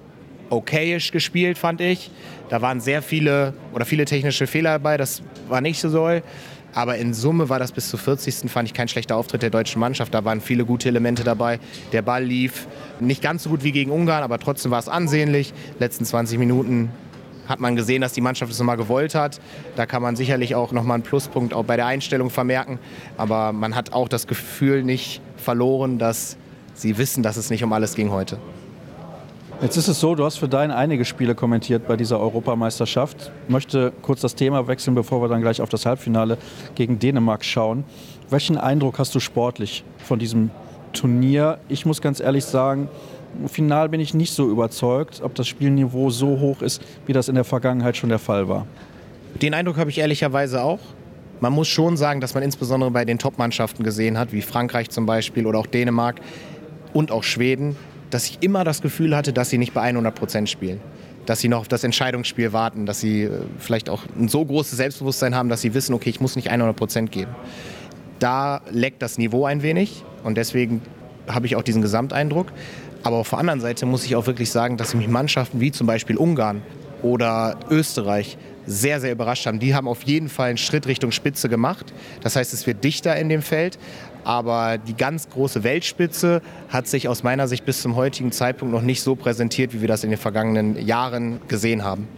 okayisch 0.51 1.13
gespielt, 1.13 1.59
fand 1.59 1.81
ich. 1.81 2.11
Da 2.49 2.63
waren 2.63 2.81
sehr 2.81 3.03
viele 3.03 3.55
oder 3.73 3.85
viele 3.85 4.05
technische 4.05 4.47
Fehler 4.47 4.73
dabei, 4.73 4.97
das 4.97 5.23
war 5.49 5.61
nicht 5.61 5.81
so 5.81 5.89
soll. 5.89 6.23
Aber 6.75 6.97
in 6.97 7.15
Summe 7.15 7.49
war 7.49 7.61
das 7.61 7.71
bis 7.71 7.89
zur 7.89 8.01
40. 8.01 8.51
fand 8.51 8.69
ich 8.69 8.75
kein 8.75 8.89
schlechter 8.89 9.17
Auftritt 9.17 9.43
der 9.43 9.51
deutschen 9.51 9.79
Mannschaft. 9.79 10.13
Da 10.13 10.25
waren 10.25 10.41
viele 10.41 10.65
gute 10.65 10.89
Elemente 10.89 11.23
dabei. 11.23 11.61
Der 11.93 12.03
Ball 12.03 12.25
lief 12.25 12.67
nicht 12.99 13.23
ganz 13.23 13.45
so 13.45 13.51
gut 13.51 13.63
wie 13.63 13.71
gegen 13.71 13.93
Ungarn, 13.93 14.25
aber 14.25 14.41
trotzdem 14.41 14.73
war 14.73 14.81
es 14.81 14.89
ansehnlich. 14.89 15.55
Letzten 15.79 16.05
20 16.05 16.37
Minuten 16.37 16.91
hat 17.49 17.61
man 17.61 17.77
gesehen, 17.77 18.01
dass 18.01 18.13
die 18.13 18.21
Mannschaft 18.21 18.53
es 18.53 18.59
nochmal 18.59 18.77
gewollt 18.77 19.15
hat. 19.15 19.41
Da 19.77 19.87
kann 19.87 20.03
man 20.03 20.17
sicherlich 20.17 20.55
auch 20.55 20.73
nochmal 20.73 20.97
einen 20.97 21.03
Pluspunkt 21.03 21.55
auch 21.55 21.65
bei 21.65 21.77
der 21.77 21.87
Einstellung 21.87 22.31
vermerken. 22.31 22.79
Aber 23.17 23.53
man 23.53 23.75
hat 23.75 23.93
auch 23.93 24.09
das 24.09 24.27
Gefühl 24.27 24.83
nicht 24.83 25.21
verloren, 25.37 25.99
dass 25.99 26.37
sie 26.75 26.99
wissen, 26.99 27.23
dass 27.23 27.37
es 27.37 27.51
nicht 27.51 27.63
um 27.65 27.73
alles 27.73 27.95
ging 27.95 28.11
heute. 28.11 28.39
Jetzt 29.63 29.77
ist 29.77 29.89
es 29.89 30.01
so, 30.01 30.15
du 30.15 30.25
hast 30.25 30.39
für 30.39 30.49
dein 30.49 30.71
einige 30.71 31.05
Spiele 31.05 31.35
kommentiert 31.35 31.87
bei 31.87 31.97
dieser 31.97 32.19
Europameisterschaft. 32.19 33.31
Ich 33.47 33.53
möchte 33.53 33.93
kurz 34.03 34.21
das 34.21 34.35
Thema 34.35 34.67
wechseln, 34.67 34.95
bevor 34.95 35.23
wir 35.23 35.29
dann 35.29 35.41
gleich 35.41 35.61
auf 35.61 35.69
das 35.69 35.87
Halbfinale 35.87 36.39
gegen 36.75 36.99
Dänemark 36.99 37.45
schauen. 37.45 37.85
Welchen 38.31 38.59
Eindruck 38.59 38.99
hast 38.99 39.15
du 39.15 39.21
sportlich 39.21 39.85
von 39.99 40.19
diesem 40.19 40.51
Turnier? 40.93 41.59
Ich 41.69 41.87
muss 41.87 42.03
ganz 42.03 42.21
ehrlich 42.21 42.45
sagen, 42.45 42.89
Final 43.47 43.89
bin 43.89 44.01
ich 44.01 44.15
nicht 44.15 44.33
so 44.33 44.49
überzeugt, 44.49 45.21
ob 45.23 45.35
das 45.35 45.49
Spielniveau 45.49 46.11
so 46.11 46.41
hoch 46.41 46.63
ist, 46.63 46.83
wie 47.07 47.13
das 47.13 47.29
in 47.29 47.35
der 47.35 47.45
Vergangenheit 47.45 47.97
schon 47.97 48.09
der 48.09 48.19
Fall 48.19 48.49
war. 48.49 48.67
Den 49.43 49.55
Eindruck 49.55 49.77
habe 49.77 49.91
ich 49.91 49.99
ehrlicherweise 49.99 50.63
auch. 50.63 50.79
Man 51.41 51.53
muss 51.53 51.69
schon 51.69 51.97
sagen, 51.97 52.21
dass 52.21 52.35
man 52.35 52.43
insbesondere 52.43 52.91
bei 52.91 53.05
den 53.05 53.19
Top-Mannschaften 53.19 53.83
gesehen 53.83 54.19
hat, 54.19 54.33
wie 54.33 54.43
Frankreich 54.43 54.91
zum 54.91 55.07
Beispiel 55.07 55.47
oder 55.47 55.59
auch 55.59 55.67
Dänemark 55.67 56.21
und 56.93 57.11
auch 57.11 57.25
Schweden, 57.25 57.77
dass 58.11 58.27
ich 58.27 58.39
immer 58.43 58.65
das 58.65 58.81
Gefühl 58.81 59.17
hatte, 59.17 59.33
dass 59.33 59.51
sie 59.51 59.59
nicht 59.59 59.75
bei 59.75 59.83
100 59.83 60.15
Prozent 60.15 60.49
spielen. 60.49 60.81
Dass 61.27 61.41
sie 61.41 61.49
noch 61.49 61.61
auf 61.61 61.69
das 61.69 61.83
Entscheidungsspiel 61.83 62.53
warten, 62.53 62.87
dass 62.87 63.01
sie 63.01 63.25
äh, 63.25 63.31
vielleicht 63.59 63.91
auch 63.91 64.03
ein 64.17 64.29
so 64.29 64.45
großes 64.45 64.77
Selbstbewusstsein 64.77 65.35
haben, 65.35 65.49
dass 65.49 65.63
sie 65.63 65.75
wissen, 65.75 65.95
okay, 65.95 66.11
ich 66.11 66.21
muss 66.21 66.37
nicht 66.37 66.51
100 66.51 66.77
Prozent 66.77 67.11
geben. 67.11 67.35
Da 68.21 68.61
leckt 68.71 69.03
das 69.03 69.19
Niveau 69.19 69.45
ein 69.45 69.63
wenig 69.63 70.05
und 70.23 70.37
deswegen 70.37 70.81
habe 71.27 71.47
ich 71.47 71.57
auch 71.57 71.63
diesen 71.63 71.83
Gesamteindruck. 71.83 72.53
Aber 73.05 73.19
auf 73.19 73.29
der 73.31 73.39
anderen 73.39 73.61
Seite 73.61 73.85
muss 73.85 74.05
ich 74.07 74.17
auch 74.17 74.27
wirklich 74.27 74.51
sagen, 74.51 74.79
dass 74.79 74.95
mich 74.95 75.09
Mannschaften 75.09 75.61
wie 75.61 75.71
zum 75.71 75.87
Beispiel 75.87 76.17
Ungarn 76.17 76.63
oder 77.03 77.57
Österreich 77.69 78.39
sehr, 78.67 78.99
sehr 78.99 79.13
überrascht 79.13 79.45
haben. 79.45 79.59
Die 79.59 79.75
haben 79.75 79.87
auf 79.87 80.05
jeden 80.05 80.31
Fall 80.31 80.49
einen 80.49 80.57
Schritt 80.57 80.87
Richtung 80.87 81.11
Spitze 81.13 81.51
gemacht. 81.51 81.93
Das 82.23 82.35
heißt, 82.35 82.55
es 82.55 82.67
wird 82.67 82.83
dichter 82.83 83.15
in 83.17 83.29
dem 83.29 83.43
Feld. 83.43 83.79
Aber 84.25 84.79
die 84.79 84.97
ganz 84.97 85.29
große 85.29 85.65
Weltspitze 85.65 86.41
hat 86.71 86.89
sich 86.89 87.07
aus 87.07 87.23
meiner 87.23 87.47
Sicht 87.47 87.67
bis 87.67 87.83
zum 87.83 87.95
heutigen 87.95 88.33
Zeitpunkt 88.33 88.73
noch 88.73 88.81
nicht 88.81 89.03
so 89.03 89.17
präsentiert, 89.17 89.75
wie 89.75 89.83
wir 89.83 89.89
das 89.89 90.03
in 90.03 90.09
den 90.09 90.19
vergangenen 90.19 90.87
Jahren 90.87 91.43
gesehen 91.47 91.85
haben. 91.85 92.09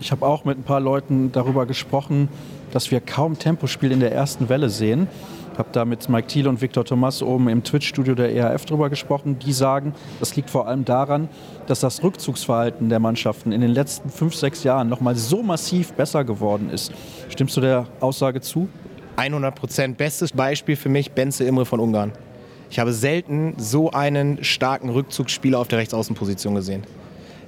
Ich 0.00 0.12
habe 0.12 0.24
auch 0.24 0.46
mit 0.46 0.58
ein 0.58 0.62
paar 0.62 0.80
Leuten 0.80 1.30
darüber 1.30 1.66
gesprochen, 1.66 2.30
dass 2.72 2.90
wir 2.90 3.02
kaum 3.02 3.38
Tempospiel 3.38 3.92
in 3.92 4.00
der 4.00 4.12
ersten 4.12 4.48
Welle 4.48 4.70
sehen. 4.70 5.08
Ich 5.52 5.58
habe 5.58 5.68
da 5.72 5.84
mit 5.84 6.08
Mike 6.08 6.28
Thiel 6.28 6.48
und 6.48 6.62
Viktor 6.62 6.82
Thomas 6.84 7.22
oben 7.22 7.48
im 7.50 7.62
Twitch-Studio 7.62 8.14
der 8.14 8.34
ERF 8.34 8.64
drüber 8.64 8.88
gesprochen. 8.88 9.38
Die 9.38 9.52
sagen, 9.52 9.94
das 10.18 10.34
liegt 10.34 10.48
vor 10.48 10.66
allem 10.66 10.86
daran, 10.86 11.28
dass 11.66 11.80
das 11.80 12.02
Rückzugsverhalten 12.02 12.88
der 12.88 13.00
Mannschaften 13.00 13.52
in 13.52 13.60
den 13.60 13.70
letzten 13.70 14.08
fünf, 14.08 14.34
sechs 14.34 14.64
Jahren 14.64 14.88
nochmal 14.88 15.14
so 15.14 15.42
massiv 15.42 15.92
besser 15.92 16.24
geworden 16.24 16.70
ist. 16.70 16.92
Stimmst 17.28 17.54
du 17.58 17.60
der 17.60 17.86
Aussage 18.00 18.40
zu? 18.40 18.68
100 19.16 19.54
Prozent. 19.54 19.98
Bestes 19.98 20.32
Beispiel 20.32 20.74
für 20.74 20.88
mich, 20.88 21.12
Benze 21.12 21.44
Imre 21.44 21.66
von 21.66 21.80
Ungarn. 21.80 22.12
Ich 22.70 22.78
habe 22.78 22.94
selten 22.94 23.52
so 23.58 23.90
einen 23.90 24.42
starken 24.42 24.88
Rückzugsspieler 24.88 25.58
auf 25.58 25.68
der 25.68 25.80
Rechtsaußenposition 25.80 26.54
gesehen. 26.54 26.84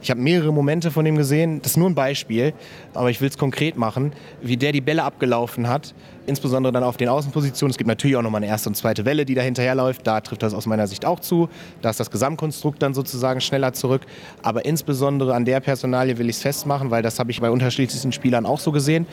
Ich 0.04 0.10
habe 0.10 0.20
mehrere 0.20 0.52
Momente 0.52 0.90
von 0.90 1.06
ihm 1.06 1.16
gesehen. 1.16 1.62
Das 1.62 1.72
ist 1.72 1.76
nur 1.78 1.88
ein 1.88 1.94
Beispiel, 1.94 2.52
aber 2.92 3.08
ich 3.08 3.22
will 3.22 3.28
es 3.30 3.38
konkret 3.38 3.78
machen, 3.78 4.12
wie 4.42 4.58
der 4.58 4.70
die 4.70 4.82
Bälle 4.82 5.02
abgelaufen 5.02 5.66
hat, 5.66 5.94
insbesondere 6.26 6.74
dann 6.74 6.82
auf 6.82 6.98
den 6.98 7.08
Außenpositionen. 7.08 7.70
Es 7.70 7.78
gibt 7.78 7.88
natürlich 7.88 8.14
auch 8.14 8.20
nochmal 8.20 8.42
eine 8.42 8.48
erste 8.48 8.68
und 8.68 8.74
zweite 8.74 9.06
Welle, 9.06 9.24
die 9.24 9.34
da 9.34 9.40
hinterherläuft. 9.40 10.06
Da 10.06 10.20
trifft 10.20 10.42
das 10.42 10.52
aus 10.52 10.66
meiner 10.66 10.86
Sicht 10.88 11.06
auch 11.06 11.20
zu. 11.20 11.48
Da 11.80 11.88
ist 11.88 12.00
das 12.00 12.10
Gesamtkonstrukt 12.10 12.82
dann 12.82 12.92
sozusagen 12.92 13.40
schneller 13.40 13.72
zurück. 13.72 14.02
Aber 14.42 14.66
insbesondere 14.66 15.34
an 15.34 15.46
der 15.46 15.60
Personalie 15.60 16.18
will 16.18 16.28
ich 16.28 16.36
es 16.36 16.42
festmachen, 16.42 16.90
weil 16.90 17.02
das 17.02 17.18
habe 17.18 17.30
ich 17.30 17.40
bei 17.40 17.48
unterschiedlichsten 17.48 18.12
Spielern 18.12 18.44
auch 18.44 18.60
so 18.60 18.72
gesehen, 18.72 19.06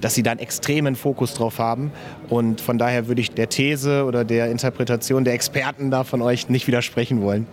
dass 0.00 0.14
sie 0.14 0.22
da 0.22 0.30
einen 0.30 0.40
extremen 0.40 0.96
Fokus 0.96 1.34
drauf 1.34 1.58
haben. 1.58 1.92
Und 2.30 2.62
von 2.62 2.78
daher 2.78 3.06
würde 3.06 3.20
ich 3.20 3.32
der 3.32 3.50
These 3.50 4.06
oder 4.06 4.24
der 4.24 4.50
Interpretation 4.50 5.24
der 5.24 5.34
Experten 5.34 5.90
da 5.90 6.04
von 6.04 6.22
euch 6.22 6.48
nicht 6.48 6.66
widersprechen 6.66 7.20
wollen. 7.20 7.46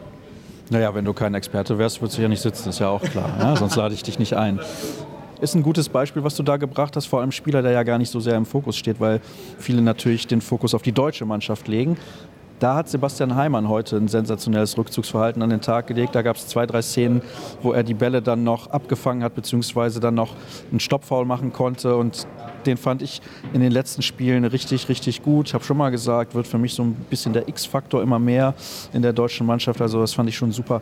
Naja, 0.70 0.94
wenn 0.96 1.06
du 1.06 1.14
kein 1.14 1.34
Experte 1.36 1.78
wärst, 1.78 2.02
würdest 2.02 2.18
du 2.18 2.22
ja 2.22 2.28
nicht 2.28 2.42
sitzen, 2.42 2.70
ist 2.70 2.80
ja 2.80 2.90
auch 2.90 3.02
klar. 3.02 3.30
Ja? 3.40 3.56
Sonst 3.58 3.76
lade 3.76 3.94
ich 3.94 4.04
dich 4.04 4.20
nicht 4.20 4.34
ein. 4.34 4.60
Ist 5.42 5.54
ein 5.54 5.64
gutes 5.64 5.90
Beispiel, 5.90 6.24
was 6.24 6.36
du 6.36 6.44
da 6.44 6.58
gebracht 6.58 6.96
hast, 6.96 7.06
vor 7.06 7.20
allem 7.20 7.32
Spieler, 7.32 7.62
der 7.62 7.72
ja 7.72 7.84
gar 7.84 7.98
nicht 7.98 8.10
so 8.10 8.20
sehr 8.20 8.36
im 8.36 8.46
Fokus 8.46 8.78
steht, 8.78 9.00
weil 9.00 9.20
viele 9.60 9.82
natürlich 9.82 10.28
den 10.28 10.42
Fokus 10.42 10.74
auf 10.74 10.82
die 10.82 10.94
deutsche 10.94 11.26
Mannschaft 11.26 11.68
legen. 11.68 11.98
Da 12.60 12.76
hat 12.76 12.88
Sebastian 12.88 13.36
Heimann 13.36 13.68
heute 13.68 13.98
ein 13.98 14.08
sensationelles 14.08 14.78
Rückzugsverhalten 14.78 15.42
an 15.42 15.50
den 15.50 15.60
Tag 15.60 15.88
gelegt. 15.88 16.16
Da 16.16 16.22
gab 16.22 16.38
es 16.38 16.48
zwei, 16.48 16.66
drei 16.66 16.82
Szenen, 16.82 17.22
wo 17.62 17.74
er 17.74 17.84
die 17.84 17.94
Bälle 17.94 18.22
dann 18.22 18.46
noch 18.46 18.68
abgefangen 18.68 19.24
hat, 19.24 19.36
beziehungsweise 19.36 20.00
dann 20.00 20.16
noch 20.16 20.34
einen 20.72 20.80
Stoppfoul 20.80 21.26
machen 21.26 21.52
konnte. 21.52 21.98
Und 21.98 22.26
den 22.66 22.78
fand 22.78 23.02
ich 23.02 23.22
in 23.52 23.60
den 23.60 23.74
letzten 23.74 24.02
Spielen 24.02 24.46
richtig, 24.46 24.88
richtig 24.88 25.22
gut. 25.22 25.50
Ich 25.50 25.54
habe 25.54 25.66
schon 25.66 25.76
mal 25.76 25.90
gesagt, 25.90 26.34
wird 26.34 26.48
für 26.48 26.58
mich 26.58 26.74
so 26.74 26.84
ein 26.84 26.94
bisschen 27.10 27.34
der 27.34 27.50
X-Faktor 27.50 28.02
immer 28.02 28.20
mehr 28.20 28.54
in 28.94 29.02
der 29.02 29.12
deutschen 29.12 29.46
Mannschaft. 29.46 29.82
Also 29.82 30.00
das 30.00 30.14
fand 30.14 30.30
ich 30.30 30.38
schon 30.38 30.54
super. 30.54 30.82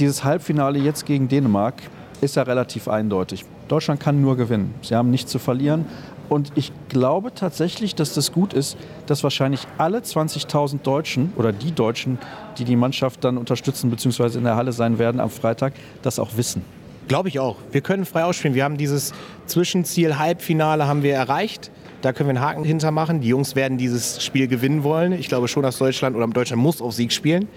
Dieses 0.00 0.24
Halbfinale 0.24 0.80
jetzt 0.80 1.06
gegen 1.06 1.28
Dänemark 1.28 1.74
ist 2.20 2.34
ja 2.34 2.42
relativ 2.42 2.88
eindeutig. 2.88 3.44
Deutschland 3.68 4.00
kann 4.00 4.20
nur 4.20 4.36
gewinnen. 4.36 4.74
Sie 4.82 4.94
haben 4.94 5.10
nichts 5.10 5.30
zu 5.30 5.38
verlieren. 5.38 5.86
Und 6.28 6.52
ich 6.54 6.72
glaube 6.88 7.32
tatsächlich, 7.34 7.94
dass 7.94 8.14
das 8.14 8.32
gut 8.32 8.52
ist, 8.52 8.76
dass 9.06 9.22
wahrscheinlich 9.22 9.66
alle 9.78 9.98
20.000 9.98 10.82
Deutschen 10.82 11.32
oder 11.36 11.52
die 11.52 11.72
Deutschen, 11.72 12.18
die 12.58 12.64
die 12.64 12.76
Mannschaft 12.76 13.22
dann 13.24 13.38
unterstützen 13.38 13.90
bzw. 13.90 14.38
in 14.38 14.44
der 14.44 14.56
Halle 14.56 14.72
sein 14.72 14.98
werden 14.98 15.20
am 15.20 15.30
Freitag, 15.30 15.74
das 16.02 16.18
auch 16.18 16.36
wissen. 16.36 16.64
Glaube 17.08 17.28
ich 17.28 17.38
auch. 17.38 17.56
Wir 17.70 17.82
können 17.82 18.04
frei 18.04 18.24
ausspielen. 18.24 18.56
Wir 18.56 18.64
haben 18.64 18.76
dieses 18.76 19.12
Zwischenziel 19.46 20.18
Halbfinale 20.18 20.88
haben 20.88 21.04
wir 21.04 21.14
erreicht. 21.14 21.70
Da 22.02 22.12
können 22.12 22.28
wir 22.28 22.36
einen 22.36 22.44
Haken 22.44 22.64
hintermachen. 22.64 23.20
Die 23.20 23.28
Jungs 23.28 23.54
werden 23.54 23.78
dieses 23.78 24.24
Spiel 24.24 24.48
gewinnen 24.48 24.82
wollen. 24.82 25.12
Ich 25.12 25.28
glaube 25.28 25.46
schon, 25.46 25.62
dass 25.62 25.78
Deutschland 25.78 26.16
oder 26.16 26.26
Deutschland 26.26 26.60
muss 26.60 26.82
auf 26.82 26.94
Sieg 26.94 27.12
spielen. 27.12 27.48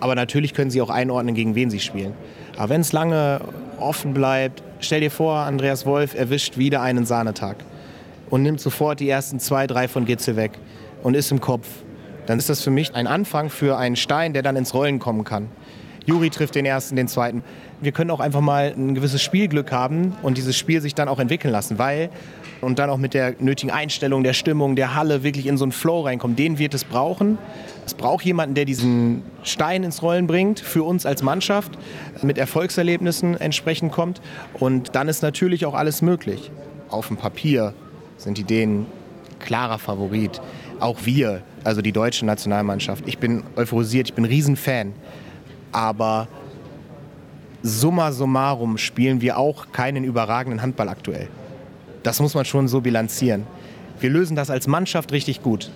Aber 0.00 0.14
natürlich 0.14 0.54
können 0.54 0.70
sie 0.70 0.80
auch 0.80 0.88
einordnen, 0.88 1.34
gegen 1.34 1.54
wen 1.54 1.68
sie 1.68 1.80
spielen. 1.80 2.14
Aber 2.56 2.70
wenn 2.70 2.80
es 2.80 2.92
lange 2.92 3.42
offen 3.78 4.14
bleibt, 4.14 4.62
stell 4.80 5.00
dir 5.00 5.10
vor, 5.10 5.36
Andreas 5.36 5.84
Wolf 5.84 6.14
erwischt 6.14 6.56
wieder 6.56 6.80
einen 6.80 7.04
Sahnetag 7.04 7.56
und 8.34 8.42
nimmt 8.42 8.60
sofort 8.60 8.98
die 8.98 9.08
ersten 9.08 9.38
zwei, 9.38 9.68
drei 9.68 9.86
von 9.86 10.06
Gitzel 10.06 10.34
weg 10.34 10.58
und 11.04 11.14
ist 11.14 11.30
im 11.30 11.40
Kopf, 11.40 11.68
dann 12.26 12.36
ist 12.36 12.48
das 12.48 12.62
für 12.62 12.72
mich 12.72 12.92
ein 12.92 13.06
Anfang 13.06 13.48
für 13.48 13.78
einen 13.78 13.94
Stein, 13.94 14.32
der 14.32 14.42
dann 14.42 14.56
ins 14.56 14.74
Rollen 14.74 14.98
kommen 14.98 15.22
kann. 15.22 15.50
Juri 16.04 16.30
trifft 16.30 16.56
den 16.56 16.66
ersten, 16.66 16.96
den 16.96 17.06
zweiten. 17.06 17.44
Wir 17.80 17.92
können 17.92 18.10
auch 18.10 18.18
einfach 18.18 18.40
mal 18.40 18.74
ein 18.76 18.96
gewisses 18.96 19.22
Spielglück 19.22 19.70
haben 19.70 20.16
und 20.22 20.36
dieses 20.36 20.56
Spiel 20.56 20.80
sich 20.80 20.96
dann 20.96 21.06
auch 21.06 21.20
entwickeln 21.20 21.52
lassen, 21.52 21.78
weil 21.78 22.10
und 22.60 22.80
dann 22.80 22.90
auch 22.90 22.98
mit 22.98 23.14
der 23.14 23.36
nötigen 23.38 23.70
Einstellung, 23.70 24.24
der 24.24 24.32
Stimmung, 24.32 24.74
der 24.74 24.96
Halle 24.96 25.22
wirklich 25.22 25.46
in 25.46 25.56
so 25.56 25.64
einen 25.64 25.70
Flow 25.70 26.00
reinkommen. 26.00 26.34
Den 26.34 26.58
wird 26.58 26.74
es 26.74 26.82
brauchen. 26.82 27.38
Es 27.86 27.94
braucht 27.94 28.24
jemanden, 28.24 28.56
der 28.56 28.64
diesen 28.64 29.22
Stein 29.44 29.84
ins 29.84 30.02
Rollen 30.02 30.26
bringt, 30.26 30.58
für 30.58 30.82
uns 30.82 31.06
als 31.06 31.22
Mannschaft, 31.22 31.78
mit 32.22 32.36
Erfolgserlebnissen 32.36 33.40
entsprechend 33.40 33.92
kommt. 33.92 34.20
Und 34.58 34.96
dann 34.96 35.06
ist 35.06 35.22
natürlich 35.22 35.66
auch 35.66 35.74
alles 35.74 36.02
möglich. 36.02 36.50
Auf 36.88 37.08
dem 37.08 37.16
Papier, 37.16 37.74
sind 38.16 38.38
die 38.38 38.44
Dänen 38.44 38.86
klarer 39.38 39.78
Favorit. 39.78 40.40
Auch 40.80 40.98
wir, 41.04 41.42
also 41.62 41.82
die 41.82 41.92
deutsche 41.92 42.26
Nationalmannschaft. 42.26 43.04
Ich 43.06 43.18
bin 43.18 43.42
euphorisiert, 43.56 44.08
ich 44.08 44.14
bin 44.14 44.24
Riesenfan. 44.24 44.92
Aber 45.72 46.28
summa 47.62 48.12
summarum 48.12 48.78
spielen 48.78 49.20
wir 49.20 49.38
auch 49.38 49.72
keinen 49.72 50.04
überragenden 50.04 50.62
Handball 50.62 50.88
aktuell. 50.88 51.28
Das 52.02 52.20
muss 52.20 52.34
man 52.34 52.44
schon 52.44 52.68
so 52.68 52.80
bilanzieren. 52.80 53.46
Wir 54.00 54.10
lösen 54.10 54.36
das 54.36 54.50
als 54.50 54.66
Mannschaft 54.66 55.12
richtig 55.12 55.42
gut. 55.42 55.70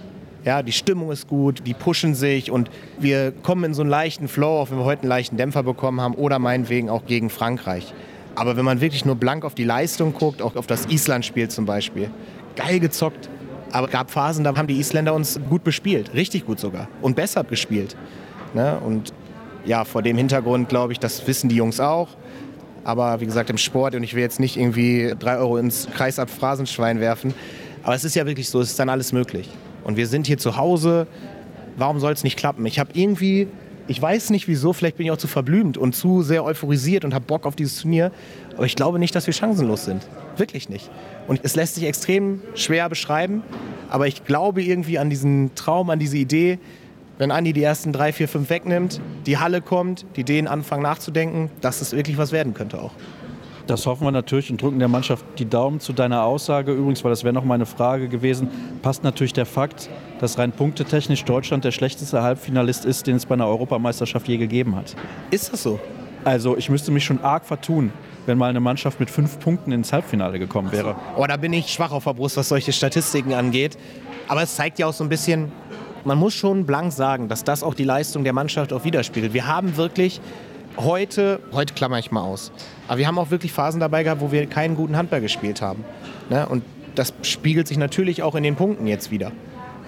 Ja, 0.45 0.63
die 0.63 0.73
Stimmung 0.73 1.11
ist 1.11 1.27
gut, 1.29 1.63
die 1.67 1.75
pushen 1.75 2.15
sich 2.15 2.51
und 2.51 2.71
wir 2.99 3.33
kommen 3.33 3.65
in 3.65 3.75
so 3.75 3.83
einen 3.83 3.91
leichten 3.91 4.29
Flow, 4.29 4.61
auch 4.61 4.71
wenn 4.71 4.79
wir 4.79 4.85
heute 4.85 5.03
einen 5.03 5.09
leichten 5.09 5.37
Dämpfer 5.37 5.63
bekommen 5.63 6.01
haben 6.01 6.15
oder 6.15 6.39
meinetwegen 6.39 6.91
auch 6.91 7.07
gegen 7.07 7.29
Frankreich. 7.29 7.93
Aber 8.39 8.57
wenn 8.57 8.65
man 8.65 8.81
wirklich 8.81 9.05
nur 9.05 9.17
blank 9.17 9.45
auf 9.45 9.57
die 9.57 9.65
Leistung 9.65 10.15
guckt, 10.15 10.43
auch 10.43 10.55
auf 10.55 10.69
das 10.69 10.87
Island-Spiel 10.87 11.49
zum 11.49 11.67
Beispiel, 11.67 12.09
geil 12.55 12.79
gezockt. 12.79 13.29
Aber 13.73 13.89
gab 13.89 14.13
Phasen, 14.13 14.45
da 14.45 14.57
haben 14.57 14.69
die 14.69 14.79
Isländer 14.79 15.13
uns 15.13 15.41
gut 15.51 15.65
bespielt, 15.65 16.15
richtig 16.15 16.47
gut 16.47 16.61
sogar 16.61 16.87
und 17.03 17.17
besser 17.17 17.43
gespielt. 17.43 17.97
Ne? 18.55 18.79
Und 18.79 19.13
ja, 19.67 19.85
vor 19.85 20.03
dem 20.03 20.17
Hintergrund 20.17 20.69
glaube 20.69 20.93
ich, 20.93 21.01
das 21.01 21.27
wissen 21.27 21.49
die 21.49 21.57
Jungs 21.57 21.81
auch. 21.81 22.11
Aber 22.85 23.21
wie 23.21 23.27
gesagt, 23.27 23.51
im 23.51 23.59
Sport, 23.59 23.97
und 23.97 24.05
ich 24.05 24.15
will 24.15 24.23
jetzt 24.23 24.39
nicht 24.39 24.57
irgendwie 24.57 25.15
drei 25.19 25.37
Euro 25.39 25.57
ins 25.57 25.89
Kreisab 25.93 26.31
Phrasenschwein 26.31 27.01
werfen, 27.01 27.35
aber 27.83 27.97
es 27.97 28.05
ist 28.05 28.15
ja 28.15 28.25
wirklich 28.25 28.49
so, 28.49 28.61
es 28.61 28.71
ist 28.71 28.79
dann 28.79 28.89
alles 28.89 29.13
möglich. 29.13 29.49
Und 29.83 29.97
wir 29.97 30.07
sind 30.07 30.29
hier 30.29 30.39
zu 30.39 30.57
Hause, 30.57 31.09
warum 31.77 31.99
soll 31.99 32.13
es 32.13 32.23
nicht 32.23 32.39
klappen? 32.39 32.65
Ich 32.67 32.79
habe 32.79 32.91
irgendwie, 32.95 33.49
ich 33.89 34.01
weiß 34.01 34.31
nicht 34.31 34.47
wieso, 34.49 34.73
vielleicht 34.73 34.99
bin 34.99 35.07
ich 35.07 35.13
auch 35.13 35.19
zu 35.19 35.27
verblümt 35.27 35.79
und 35.79 35.97
zu 35.97 36.23
sehr 36.23 36.45
euphorisiert 36.45 37.05
und 37.05 37.15
habe 37.15 37.25
Bock 37.25 37.47
auf 37.47 37.57
dieses 37.57 37.81
Turnier, 37.81 38.13
aber 38.57 38.67
ich 38.67 38.77
glaube 38.77 38.99
nicht, 38.99 39.15
dass 39.15 39.27
wir 39.27 39.35
chancenlos 39.35 39.85
sind. 39.85 40.07
Wirklich 40.37 40.69
nicht. 40.69 40.91
Und 41.27 41.41
es 41.43 41.57
lässt 41.57 41.75
sich 41.75 41.85
extrem 41.85 42.43
schwer 42.55 42.89
beschreiben, 42.89 43.43
aber 43.89 44.07
ich 44.07 44.25
glaube 44.25 44.63
irgendwie 44.63 44.99
an 44.99 45.11
diesen 45.11 45.55
Traum, 45.55 45.91
an 45.91 45.99
diese 45.99 46.19
Idee, 46.19 46.59
wenn 47.17 47.33
Andi 47.33 47.53
die 47.53 47.63
ersten 47.63 47.93
drei, 47.93 48.13
vier, 48.13 48.29
fünf 48.29 48.51
wegnimmt, 48.51 49.01
die 49.27 49.39
Halle 49.39 49.61
kommt, 49.61 50.07
die 50.17 50.21
Ideen 50.21 50.47
anfangen 50.47 50.83
nachzudenken, 50.83 51.51
dass 51.61 51.81
es 51.81 51.93
wirklich 51.93 52.17
was 52.19 52.31
werden 52.31 52.55
könnte 52.55 52.81
auch. 52.81 52.93
Das 53.67 53.85
hoffen 53.87 54.05
wir 54.05 54.13
natürlich 54.13 54.51
und 54.51 54.63
drücken 54.63 54.79
der 54.79 54.89
Mannschaft 54.89 55.25
die 55.39 55.45
Daumen 55.45 55.81
zu 55.81 55.93
deiner 55.93 56.23
Aussage. 56.23 56.73
Übrigens, 56.73 57.05
weil 57.05 57.11
das 57.11 57.25
wäre 57.25 57.35
noch 57.35 57.45
meine 57.45 57.67
Frage 57.67 58.09
gewesen, 58.09 58.49
passt 58.81 59.05
natürlich 59.05 59.35
der 59.35 59.45
Fakt, 59.45 59.91
dass 60.21 60.39
rein 60.39 60.53
punktetechnisch 60.53 61.25
Deutschland 61.25 61.65
der 61.65 61.71
schlechteste 61.71 62.23
Halbfinalist 62.23 62.85
ist, 62.85 63.07
den 63.07 63.17
es 63.17 63.27
bei 63.27 63.35
einer 63.35 63.47
Europameisterschaft 63.47 64.29
je 64.29 64.37
gegeben 64.37 64.77
hat. 64.77 64.95
Ist 65.31 65.53
das 65.53 65.63
so? 65.63 65.81
Also 66.25 66.57
ich 66.57 66.69
müsste 66.69 66.91
mich 66.91 67.05
schon 67.05 67.23
arg 67.23 67.45
vertun, 67.45 67.93
wenn 68.27 68.37
mal 68.37 68.51
eine 68.51 68.61
Mannschaft 68.61 69.01
mit 69.01 69.11
fünf 69.11 69.39
Punkten 69.39 69.73
ins 69.73 69.93
Halbfinale 69.93 70.39
gekommen 70.39 70.73
wäre. 70.73 70.97
Oh, 71.17 71.25
da 71.27 71.37
bin 71.37 71.53
ich 71.53 71.69
schwach 71.69 71.93
auf 71.93 72.05
der 72.05 72.15
Brust, 72.15 72.37
was 72.37 72.49
solche 72.49 72.73
Statistiken 72.73 73.33
angeht. 73.33 73.79
Aber 74.27 74.43
es 74.43 74.57
zeigt 74.57 74.79
ja 74.79 74.87
auch 74.87 74.93
so 74.93 75.05
ein 75.05 75.09
bisschen, 75.09 75.51
man 76.05 76.19
muss 76.19 76.35
schon 76.35 76.67
blank 76.67 76.93
sagen, 76.93 77.29
dass 77.29 77.45
das 77.45 77.63
auch 77.63 77.75
die 77.75 77.85
Leistung 77.85 78.25
der 78.25 78.33
Mannschaft 78.33 78.73
auch 78.73 78.85
widerspiegelt. 78.85 79.33
Wir 79.33 79.47
haben 79.47 79.77
wirklich 79.77 80.21
heute, 80.77 81.41
heute 81.53 81.75
klammer 81.75 81.99
ich 81.99 82.11
mal 82.11 82.23
aus, 82.23 82.53
aber 82.87 82.99
wir 82.99 83.07
haben 83.07 83.19
auch 83.19 83.31
wirklich 83.31 83.53
Phasen 83.53 83.81
dabei 83.81 84.05
gehabt, 84.05 84.21
wo 84.21 84.31
wir 84.31 84.47
keinen 84.47 84.77
guten 84.77 84.97
Handball 84.97 85.21
gespielt 85.21 85.63
haben. 85.63 85.85
Ne? 86.31 86.47
Und 86.47 86.63
das 86.95 87.15
spiegelt 87.23 87.69
sich 87.69 87.79
natürlich 87.79 88.23
auch 88.23 88.35
in 88.35 88.43
den 88.43 88.57
Punkten 88.57 88.87
jetzt 88.87 89.11
wieder. 89.11 89.33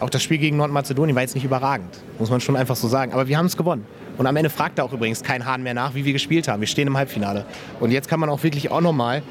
Auch 0.00 0.10
das 0.10 0.22
Spiel 0.22 0.38
gegen 0.38 0.56
Nordmazedonien 0.56 1.14
war 1.14 1.22
jetzt 1.22 1.34
nicht 1.34 1.44
überragend, 1.44 2.02
muss 2.18 2.30
man 2.30 2.40
schon 2.40 2.56
einfach 2.56 2.76
so 2.76 2.88
sagen. 2.88 3.12
Aber 3.12 3.28
wir 3.28 3.36
haben 3.36 3.46
es 3.46 3.56
gewonnen. 3.56 3.84
Und 4.16 4.26
am 4.26 4.34
Ende 4.36 4.50
fragt 4.50 4.78
da 4.78 4.82
auch 4.82 4.92
übrigens 4.92 5.22
kein 5.22 5.44
Hahn 5.44 5.62
mehr 5.62 5.74
nach, 5.74 5.94
wie 5.94 6.04
wir 6.04 6.12
gespielt 6.12 6.48
haben. 6.48 6.60
Wir 6.60 6.66
stehen 6.66 6.86
im 6.86 6.96
Halbfinale. 6.96 7.44
Und 7.80 7.90
jetzt 7.90 8.08
kann 8.08 8.18
man 8.18 8.30
auch 8.30 8.42
wirklich 8.42 8.70
auch 8.70 8.80
nochmal 8.80 9.22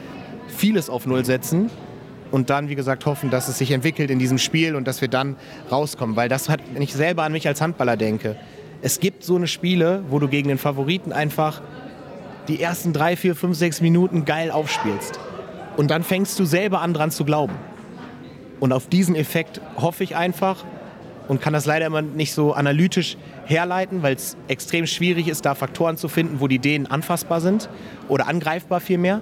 vieles 0.47 0.89
auf 0.89 1.05
Null 1.05 1.25
setzen 1.25 1.69
und 2.31 2.49
dann, 2.49 2.69
wie 2.69 2.75
gesagt, 2.75 3.05
hoffen, 3.05 3.29
dass 3.29 3.47
es 3.47 3.57
sich 3.57 3.71
entwickelt 3.71 4.11
in 4.11 4.19
diesem 4.19 4.38
Spiel 4.38 4.75
und 4.75 4.88
dass 4.88 5.01
wir 5.01 5.07
dann 5.07 5.35
rauskommen. 5.71 6.15
Weil 6.15 6.29
das 6.29 6.49
hat, 6.49 6.59
wenn 6.73 6.81
ich 6.81 6.93
selber 6.93 7.23
an 7.23 7.31
mich 7.31 7.47
als 7.47 7.61
Handballer 7.61 7.97
denke, 7.97 8.35
es 8.81 8.99
gibt 8.99 9.23
so 9.23 9.35
eine 9.35 9.47
Spiele, 9.47 10.03
wo 10.09 10.19
du 10.19 10.27
gegen 10.27 10.49
den 10.49 10.57
Favoriten 10.57 11.11
einfach 11.11 11.61
die 12.47 12.61
ersten 12.61 12.93
drei, 12.93 13.15
vier, 13.15 13.35
fünf, 13.35 13.57
sechs 13.57 13.81
Minuten 13.81 14.25
geil 14.25 14.51
aufspielst. 14.51 15.19
Und 15.77 15.91
dann 15.91 16.03
fängst 16.03 16.39
du 16.39 16.45
selber 16.45 16.81
an, 16.81 16.93
dran 16.93 17.11
zu 17.11 17.25
glauben. 17.25 17.53
Und 18.59 18.73
auf 18.73 18.87
diesen 18.87 19.15
Effekt 19.15 19.61
hoffe 19.77 20.03
ich 20.03 20.15
einfach 20.15 20.63
und 21.27 21.41
kann 21.41 21.53
das 21.53 21.65
leider 21.65 21.85
immer 21.85 22.01
nicht 22.01 22.33
so 22.33 22.53
analytisch 22.53 23.15
herleiten, 23.45 24.01
weil 24.03 24.15
es 24.15 24.35
extrem 24.47 24.87
schwierig 24.87 25.27
ist, 25.27 25.45
da 25.45 25.55
Faktoren 25.55 25.95
zu 25.95 26.07
finden, 26.07 26.39
wo 26.39 26.47
die 26.47 26.55
Ideen 26.55 26.87
anfassbar 26.87 27.39
sind 27.39 27.69
oder 28.07 28.27
angreifbar 28.27 28.79
vielmehr. 28.79 29.21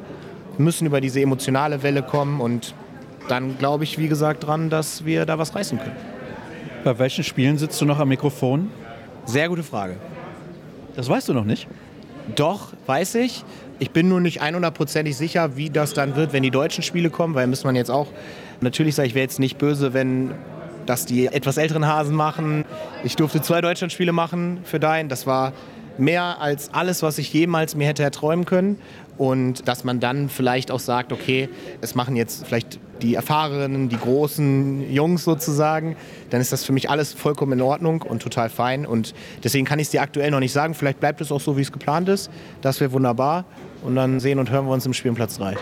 Wir 0.55 0.63
müssen 0.63 0.87
über 0.87 1.01
diese 1.01 1.21
emotionale 1.21 1.83
Welle 1.83 2.01
kommen 2.01 2.41
und 2.41 2.73
dann 3.27 3.57
glaube 3.57 3.83
ich, 3.83 3.97
wie 3.99 4.07
gesagt, 4.07 4.47
dran, 4.47 4.69
dass 4.69 5.05
wir 5.05 5.25
da 5.25 5.37
was 5.37 5.53
reißen 5.53 5.77
können. 5.77 5.95
Bei 6.83 6.97
welchen 6.97 7.23
Spielen 7.23 7.57
sitzt 7.57 7.79
du 7.81 7.85
noch 7.85 7.99
am 7.99 8.07
Mikrofon? 8.07 8.71
Sehr 9.25 9.49
gute 9.49 9.63
Frage. 9.63 9.97
Das 10.95 11.09
weißt 11.09 11.27
du 11.29 11.33
noch 11.33 11.43
nicht? 11.43 11.67
Doch, 12.35 12.73
weiß 12.85 13.15
ich. 13.15 13.43
Ich 13.79 13.91
bin 13.91 14.07
nur 14.07 14.21
nicht 14.21 14.41
100%ig 14.41 15.15
sicher, 15.15 15.57
wie 15.57 15.69
das 15.69 15.93
dann 15.93 16.15
wird, 16.15 16.33
wenn 16.33 16.43
die 16.43 16.51
deutschen 16.51 16.83
Spiele 16.83 17.09
kommen, 17.09 17.35
weil 17.35 17.47
müsste 17.47 17.67
man 17.67 17.75
jetzt 17.75 17.91
auch. 17.91 18.07
Natürlich 18.61 18.95
sage 18.95 19.07
ich, 19.07 19.15
wäre 19.15 19.23
jetzt 19.23 19.39
nicht 19.39 19.57
böse, 19.57 19.93
wenn 19.93 20.33
das 20.85 21.05
die 21.05 21.27
etwas 21.27 21.57
älteren 21.57 21.85
Hasen 21.85 22.15
machen. 22.15 22.65
Ich 23.03 23.15
durfte 23.15 23.41
zwei 23.41 23.61
Deutschlandspiele 23.61 24.11
machen 24.11 24.59
für 24.63 24.79
Dein. 24.79 25.09
Das 25.09 25.27
war 25.27 25.53
mehr 25.97 26.41
als 26.41 26.73
alles, 26.73 27.03
was 27.03 27.17
ich 27.17 27.33
jemals 27.33 27.75
mir 27.75 27.87
hätte 27.87 28.03
erträumen 28.03 28.45
können. 28.45 28.79
Und 29.17 29.67
dass 29.67 29.83
man 29.83 29.99
dann 29.99 30.29
vielleicht 30.29 30.69
auch 30.69 30.79
sagt, 30.79 31.11
okay, 31.11 31.49
es 31.81 31.95
machen 31.95 32.15
jetzt 32.15 32.45
vielleicht 32.45 32.79
die 33.01 33.15
Erfahrenen, 33.15 33.89
die 33.89 33.97
großen 33.97 34.91
Jungs 34.91 35.23
sozusagen, 35.23 35.95
dann 36.29 36.41
ist 36.41 36.51
das 36.51 36.63
für 36.63 36.73
mich 36.73 36.89
alles 36.89 37.13
vollkommen 37.13 37.53
in 37.53 37.61
Ordnung 37.61 38.01
und 38.01 38.21
total 38.21 38.49
fein. 38.49 38.85
Und 38.85 39.13
deswegen 39.43 39.65
kann 39.65 39.79
ich 39.79 39.87
es 39.87 39.91
dir 39.91 40.01
aktuell 40.01 40.31
noch 40.31 40.39
nicht 40.39 40.51
sagen. 40.51 40.73
Vielleicht 40.73 40.99
bleibt 40.99 41.21
es 41.21 41.31
auch 41.31 41.41
so, 41.41 41.57
wie 41.57 41.61
es 41.61 41.71
geplant 41.71 42.09
ist. 42.09 42.29
Das 42.61 42.79
wäre 42.79 42.91
wunderbar. 42.91 43.45
Und 43.83 43.95
dann 43.95 44.19
sehen 44.19 44.39
und 44.39 44.51
hören 44.51 44.65
wir 44.65 44.73
uns 44.73 44.85
im 44.85 44.93
Spiel 44.93 45.13
Platz 45.13 45.37
3. 45.37 45.55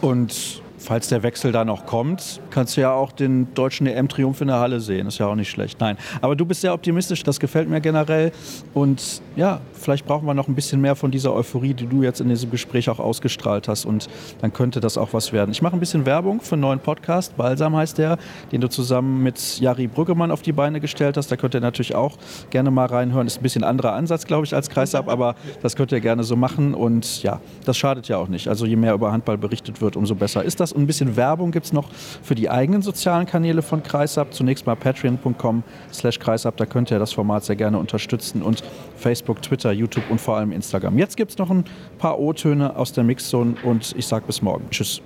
Und 0.00 0.62
falls 0.78 1.08
der 1.08 1.22
Wechsel 1.22 1.52
da 1.52 1.64
noch 1.64 1.86
kommt, 1.86 2.40
kannst 2.50 2.76
du 2.76 2.80
ja 2.80 2.92
auch 2.92 3.12
den 3.12 3.52
deutschen 3.54 3.86
EM-Triumph 3.86 4.40
in 4.40 4.48
der 4.48 4.58
Halle 4.58 4.80
sehen. 4.80 5.06
Ist 5.06 5.18
ja 5.18 5.26
auch 5.26 5.34
nicht 5.34 5.50
schlecht. 5.50 5.80
Nein. 5.80 5.96
Aber 6.20 6.36
du 6.36 6.46
bist 6.46 6.60
sehr 6.60 6.72
optimistisch, 6.72 7.22
das 7.22 7.40
gefällt 7.40 7.68
mir 7.68 7.80
generell. 7.80 8.32
Und 8.74 9.22
ja, 9.36 9.60
vielleicht 9.78 10.06
brauchen 10.06 10.26
wir 10.26 10.34
noch 10.34 10.48
ein 10.48 10.54
bisschen 10.54 10.80
mehr 10.80 10.96
von 10.96 11.10
dieser 11.10 11.32
Euphorie, 11.32 11.74
die 11.74 11.86
du 11.86 12.02
jetzt 12.02 12.20
in 12.20 12.28
diesem 12.28 12.50
Gespräch 12.50 12.90
auch 12.90 12.98
ausgestrahlt 12.98 13.68
hast. 13.68 13.84
Und 13.84 14.08
dann 14.40 14.52
könnte 14.52 14.80
das 14.80 14.98
auch 14.98 15.12
was 15.12 15.32
werden. 15.32 15.50
Ich 15.50 15.62
mache 15.62 15.76
ein 15.76 15.80
bisschen 15.80 16.06
Werbung 16.06 16.40
für 16.40 16.54
einen 16.54 16.62
neuen 16.62 16.80
Podcast. 16.80 17.36
Balsam 17.36 17.76
heißt 17.76 17.98
der, 17.98 18.18
den 18.52 18.60
du 18.60 18.68
zusammen 18.68 19.22
mit 19.22 19.60
Jari 19.60 19.86
Brüggemann 19.86 20.30
auf 20.30 20.42
die 20.42 20.52
Beine 20.52 20.80
gestellt 20.80 21.16
hast. 21.16 21.30
Da 21.30 21.36
könnt 21.36 21.54
ihr 21.54 21.60
natürlich 21.60 21.94
auch 21.94 22.16
gerne 22.50 22.70
mal 22.70 22.86
reinhören. 22.86 23.26
Ist 23.26 23.40
ein 23.40 23.42
bisschen 23.42 23.64
anderer 23.64 23.92
Ansatz, 23.94 24.26
glaube 24.26 24.44
ich, 24.44 24.54
als 24.54 24.68
Kreisab, 24.70 25.08
aber 25.08 25.34
das 25.62 25.76
könnt 25.76 25.92
ihr 25.92 26.00
gerne 26.00 26.24
so 26.24 26.36
machen. 26.36 26.74
Und 26.74 27.22
ja, 27.22 27.40
das 27.64 27.76
schadet 27.76 28.08
ja 28.08 28.18
auch 28.18 28.28
nicht. 28.28 28.48
Also 28.48 28.66
je 28.66 28.76
mehr 28.76 28.94
über 28.94 29.12
Handball 29.12 29.38
berichtet 29.38 29.80
wird, 29.80 29.96
umso 29.96 30.14
besser 30.14 30.44
ist 30.44 30.60
das. 30.60 30.72
Und 30.72 30.82
ein 30.82 30.86
bisschen 30.86 31.16
Werbung 31.16 31.50
gibt 31.50 31.66
es 31.66 31.72
noch 31.72 31.90
für 32.22 32.34
die 32.34 32.50
eigenen 32.50 32.82
sozialen 32.82 33.26
Kanäle 33.26 33.62
von 33.62 33.82
Kreisab. 33.82 34.34
Zunächst 34.34 34.66
mal 34.66 34.76
patreon.com 34.76 35.62
slash 35.92 36.18
kreisab. 36.18 36.56
Da 36.56 36.66
könnt 36.66 36.90
ihr 36.90 36.98
das 36.98 37.12
Format 37.12 37.44
sehr 37.44 37.56
gerne 37.56 37.78
unterstützen. 37.78 38.42
Und 38.42 38.62
Facebook, 38.96 39.42
Twitter, 39.42 39.67
YouTube 39.72 40.10
und 40.10 40.20
vor 40.20 40.36
allem 40.36 40.52
Instagram. 40.52 40.98
Jetzt 40.98 41.16
gibt 41.16 41.32
es 41.32 41.38
noch 41.38 41.50
ein 41.50 41.64
paar 41.98 42.18
O-Töne 42.18 42.76
aus 42.76 42.92
der 42.92 43.04
Mixzone 43.04 43.54
und 43.62 43.94
ich 43.96 44.06
sage 44.06 44.26
bis 44.26 44.42
morgen. 44.42 44.68
Tschüss. 44.70 45.02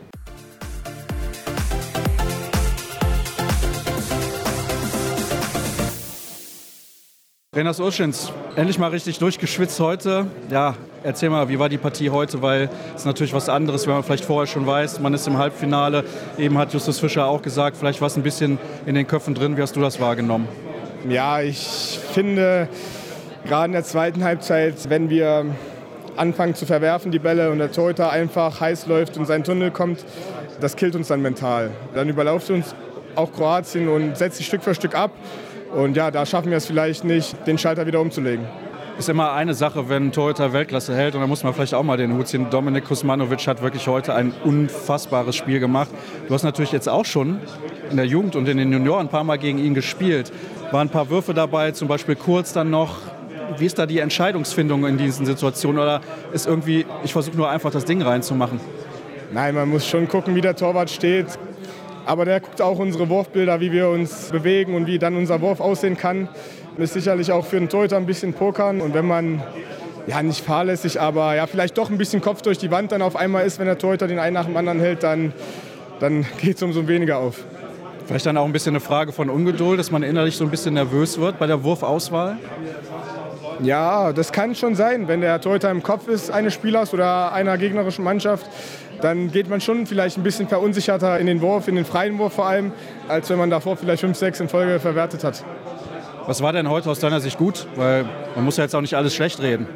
Renas 7.54 7.80
Urschins, 7.80 8.32
endlich 8.56 8.78
mal 8.78 8.88
richtig 8.88 9.18
durchgeschwitzt 9.18 9.78
heute. 9.78 10.26
Ja, 10.50 10.74
erzähl 11.02 11.28
mal, 11.28 11.50
wie 11.50 11.58
war 11.58 11.68
die 11.68 11.76
Partie 11.76 12.08
heute? 12.08 12.40
Weil 12.40 12.70
es 12.94 13.02
ist 13.02 13.04
natürlich 13.04 13.34
was 13.34 13.50
anderes, 13.50 13.86
wenn 13.86 13.92
man 13.92 14.02
vielleicht 14.02 14.24
vorher 14.24 14.46
schon 14.46 14.66
weiß, 14.66 15.00
man 15.00 15.12
ist 15.12 15.26
im 15.26 15.36
Halbfinale. 15.36 16.04
Eben 16.38 16.56
hat 16.56 16.72
Justus 16.72 16.98
Fischer 16.98 17.26
auch 17.26 17.42
gesagt, 17.42 17.76
vielleicht 17.76 18.00
war 18.00 18.06
es 18.06 18.16
ein 18.16 18.22
bisschen 18.22 18.58
in 18.86 18.94
den 18.94 19.06
Köpfen 19.06 19.34
drin. 19.34 19.58
Wie 19.58 19.60
hast 19.60 19.76
du 19.76 19.82
das 19.82 20.00
wahrgenommen? 20.00 20.48
Ja, 21.06 21.42
ich 21.42 22.00
finde, 22.14 22.70
gerade 23.44 23.66
in 23.66 23.72
der 23.72 23.84
zweiten 23.84 24.24
Halbzeit, 24.24 24.88
wenn 24.88 25.10
wir 25.10 25.46
anfangen 26.16 26.54
zu 26.54 26.66
verwerfen, 26.66 27.10
die 27.10 27.18
Bälle, 27.18 27.50
und 27.50 27.58
der 27.58 27.72
Torhüter 27.72 28.10
einfach 28.10 28.60
heiß 28.60 28.86
läuft 28.86 29.16
und 29.16 29.26
sein 29.26 29.44
Tunnel 29.44 29.70
kommt, 29.70 30.04
das 30.60 30.76
killt 30.76 30.94
uns 30.94 31.08
dann 31.08 31.22
mental. 31.22 31.70
Dann 31.94 32.08
überlauft 32.08 32.50
uns 32.50 32.74
auch 33.14 33.32
Kroatien 33.32 33.88
und 33.88 34.16
setzt 34.16 34.36
sich 34.38 34.46
Stück 34.46 34.62
für 34.62 34.74
Stück 34.74 34.94
ab. 34.94 35.12
Und 35.74 35.96
ja, 35.96 36.10
da 36.10 36.26
schaffen 36.26 36.50
wir 36.50 36.58
es 36.58 36.66
vielleicht 36.66 37.04
nicht, 37.04 37.46
den 37.46 37.58
Schalter 37.58 37.86
wieder 37.86 38.00
umzulegen. 38.00 38.46
Ist 38.98 39.08
immer 39.08 39.32
eine 39.32 39.54
Sache, 39.54 39.88
wenn 39.88 40.08
ein 40.08 40.12
Torhüter 40.12 40.52
Weltklasse 40.52 40.94
hält. 40.94 41.14
Und 41.14 41.22
da 41.22 41.26
muss 41.26 41.42
man 41.42 41.54
vielleicht 41.54 41.72
auch 41.72 41.82
mal 41.82 41.96
den 41.96 42.14
Hut 42.14 42.28
ziehen. 42.28 42.48
Dominik 42.50 42.84
Kusmanovic 42.84 43.46
hat 43.46 43.62
wirklich 43.62 43.86
heute 43.86 44.14
ein 44.14 44.34
unfassbares 44.44 45.34
Spiel 45.34 45.60
gemacht. 45.60 45.88
Du 46.28 46.34
hast 46.34 46.42
natürlich 46.42 46.72
jetzt 46.72 46.88
auch 46.88 47.06
schon 47.06 47.40
in 47.90 47.96
der 47.96 48.06
Jugend 48.06 48.36
und 48.36 48.48
in 48.48 48.58
den 48.58 48.70
Junioren 48.70 49.06
ein 49.06 49.10
paar 49.10 49.24
Mal 49.24 49.38
gegen 49.38 49.58
ihn 49.58 49.72
gespielt. 49.72 50.30
Waren 50.70 50.88
ein 50.88 50.90
paar 50.90 51.08
Würfe 51.08 51.32
dabei, 51.32 51.72
zum 51.72 51.88
Beispiel 51.88 52.16
kurz 52.16 52.52
dann 52.52 52.70
noch. 52.70 52.98
Wie 53.58 53.66
ist 53.66 53.78
da 53.78 53.86
die 53.86 53.98
Entscheidungsfindung 53.98 54.86
in 54.86 54.98
diesen 54.98 55.26
Situationen? 55.26 55.80
Oder 55.80 56.00
ist 56.32 56.46
irgendwie, 56.46 56.86
ich 57.04 57.12
versuche 57.12 57.36
nur 57.36 57.48
einfach 57.48 57.70
das 57.70 57.84
Ding 57.84 58.02
reinzumachen? 58.02 58.60
Nein, 59.32 59.54
man 59.54 59.68
muss 59.68 59.86
schon 59.86 60.08
gucken, 60.08 60.34
wie 60.34 60.40
der 60.40 60.56
Torwart 60.56 60.90
steht. 60.90 61.26
Aber 62.04 62.24
der 62.24 62.40
guckt 62.40 62.60
auch 62.60 62.78
unsere 62.78 63.08
Wurfbilder, 63.08 63.60
wie 63.60 63.72
wir 63.72 63.88
uns 63.88 64.30
bewegen 64.30 64.74
und 64.74 64.86
wie 64.86 64.98
dann 64.98 65.16
unser 65.16 65.40
Wurf 65.40 65.60
aussehen 65.60 65.96
kann. 65.96 66.28
Das 66.76 66.90
ist 66.90 66.94
sicherlich 66.94 67.30
auch 67.30 67.46
für 67.46 67.56
einen 67.56 67.68
Torhüter 67.68 67.96
ein 67.96 68.06
bisschen 68.06 68.34
Pokern. 68.34 68.80
Und 68.80 68.94
wenn 68.94 69.06
man 69.06 69.42
ja, 70.06 70.22
nicht 70.22 70.44
fahrlässig, 70.44 71.00
aber 71.00 71.34
ja, 71.34 71.46
vielleicht 71.46 71.78
doch 71.78 71.90
ein 71.90 71.98
bisschen 71.98 72.20
Kopf 72.20 72.42
durch 72.42 72.58
die 72.58 72.70
Wand 72.70 72.92
dann 72.92 73.02
auf 73.02 73.16
einmal 73.16 73.46
ist, 73.46 73.58
wenn 73.58 73.66
der 73.66 73.78
Torhüter 73.78 74.08
den 74.08 74.18
einen 74.18 74.34
nach 74.34 74.46
dem 74.46 74.56
anderen 74.56 74.80
hält, 74.80 75.02
dann, 75.02 75.32
dann 76.00 76.26
geht 76.40 76.56
es 76.56 76.62
umso 76.62 76.88
weniger 76.88 77.18
auf. 77.18 77.44
Vielleicht 78.06 78.26
dann 78.26 78.36
auch 78.36 78.44
ein 78.44 78.52
bisschen 78.52 78.72
eine 78.72 78.80
Frage 78.80 79.12
von 79.12 79.30
Ungeduld, 79.30 79.78
dass 79.78 79.90
man 79.90 80.02
innerlich 80.02 80.36
so 80.36 80.44
ein 80.44 80.50
bisschen 80.50 80.74
nervös 80.74 81.20
wird 81.20 81.38
bei 81.38 81.46
der 81.46 81.62
Wurfauswahl? 81.62 82.36
Ja, 83.60 84.12
das 84.12 84.32
kann 84.32 84.54
schon 84.54 84.74
sein. 84.74 85.08
Wenn 85.08 85.20
der 85.20 85.40
Torhüter 85.40 85.70
im 85.70 85.82
Kopf 85.82 86.08
ist 86.08 86.30
eines 86.30 86.54
Spielers 86.54 86.92
oder 86.92 87.32
einer 87.32 87.58
gegnerischen 87.58 88.04
Mannschaft, 88.04 88.46
dann 89.00 89.30
geht 89.30 89.48
man 89.48 89.60
schon 89.60 89.86
vielleicht 89.86 90.16
ein 90.16 90.22
bisschen 90.22 90.48
verunsicherter 90.48 91.18
in 91.18 91.26
den 91.26 91.40
Wurf, 91.40 91.68
in 91.68 91.74
den 91.74 91.84
freien 91.84 92.18
Wurf 92.18 92.34
vor 92.34 92.46
allem, 92.46 92.72
als 93.08 93.28
wenn 93.30 93.38
man 93.38 93.50
davor 93.50 93.76
vielleicht 93.76 94.00
5, 94.00 94.16
6 94.16 94.40
in 94.40 94.48
Folge 94.48 94.80
verwertet 94.80 95.24
hat. 95.24 95.44
Was 96.26 96.40
war 96.40 96.52
denn 96.52 96.68
heute 96.68 96.88
aus 96.88 97.00
deiner 97.00 97.20
Sicht 97.20 97.36
gut? 97.36 97.66
Weil 97.74 98.04
man 98.34 98.44
muss 98.44 98.56
ja 98.56 98.64
jetzt 98.64 98.74
auch 98.74 98.80
nicht 98.80 98.94
alles 98.94 99.14
schlecht 99.14 99.40
reden. 99.42 99.66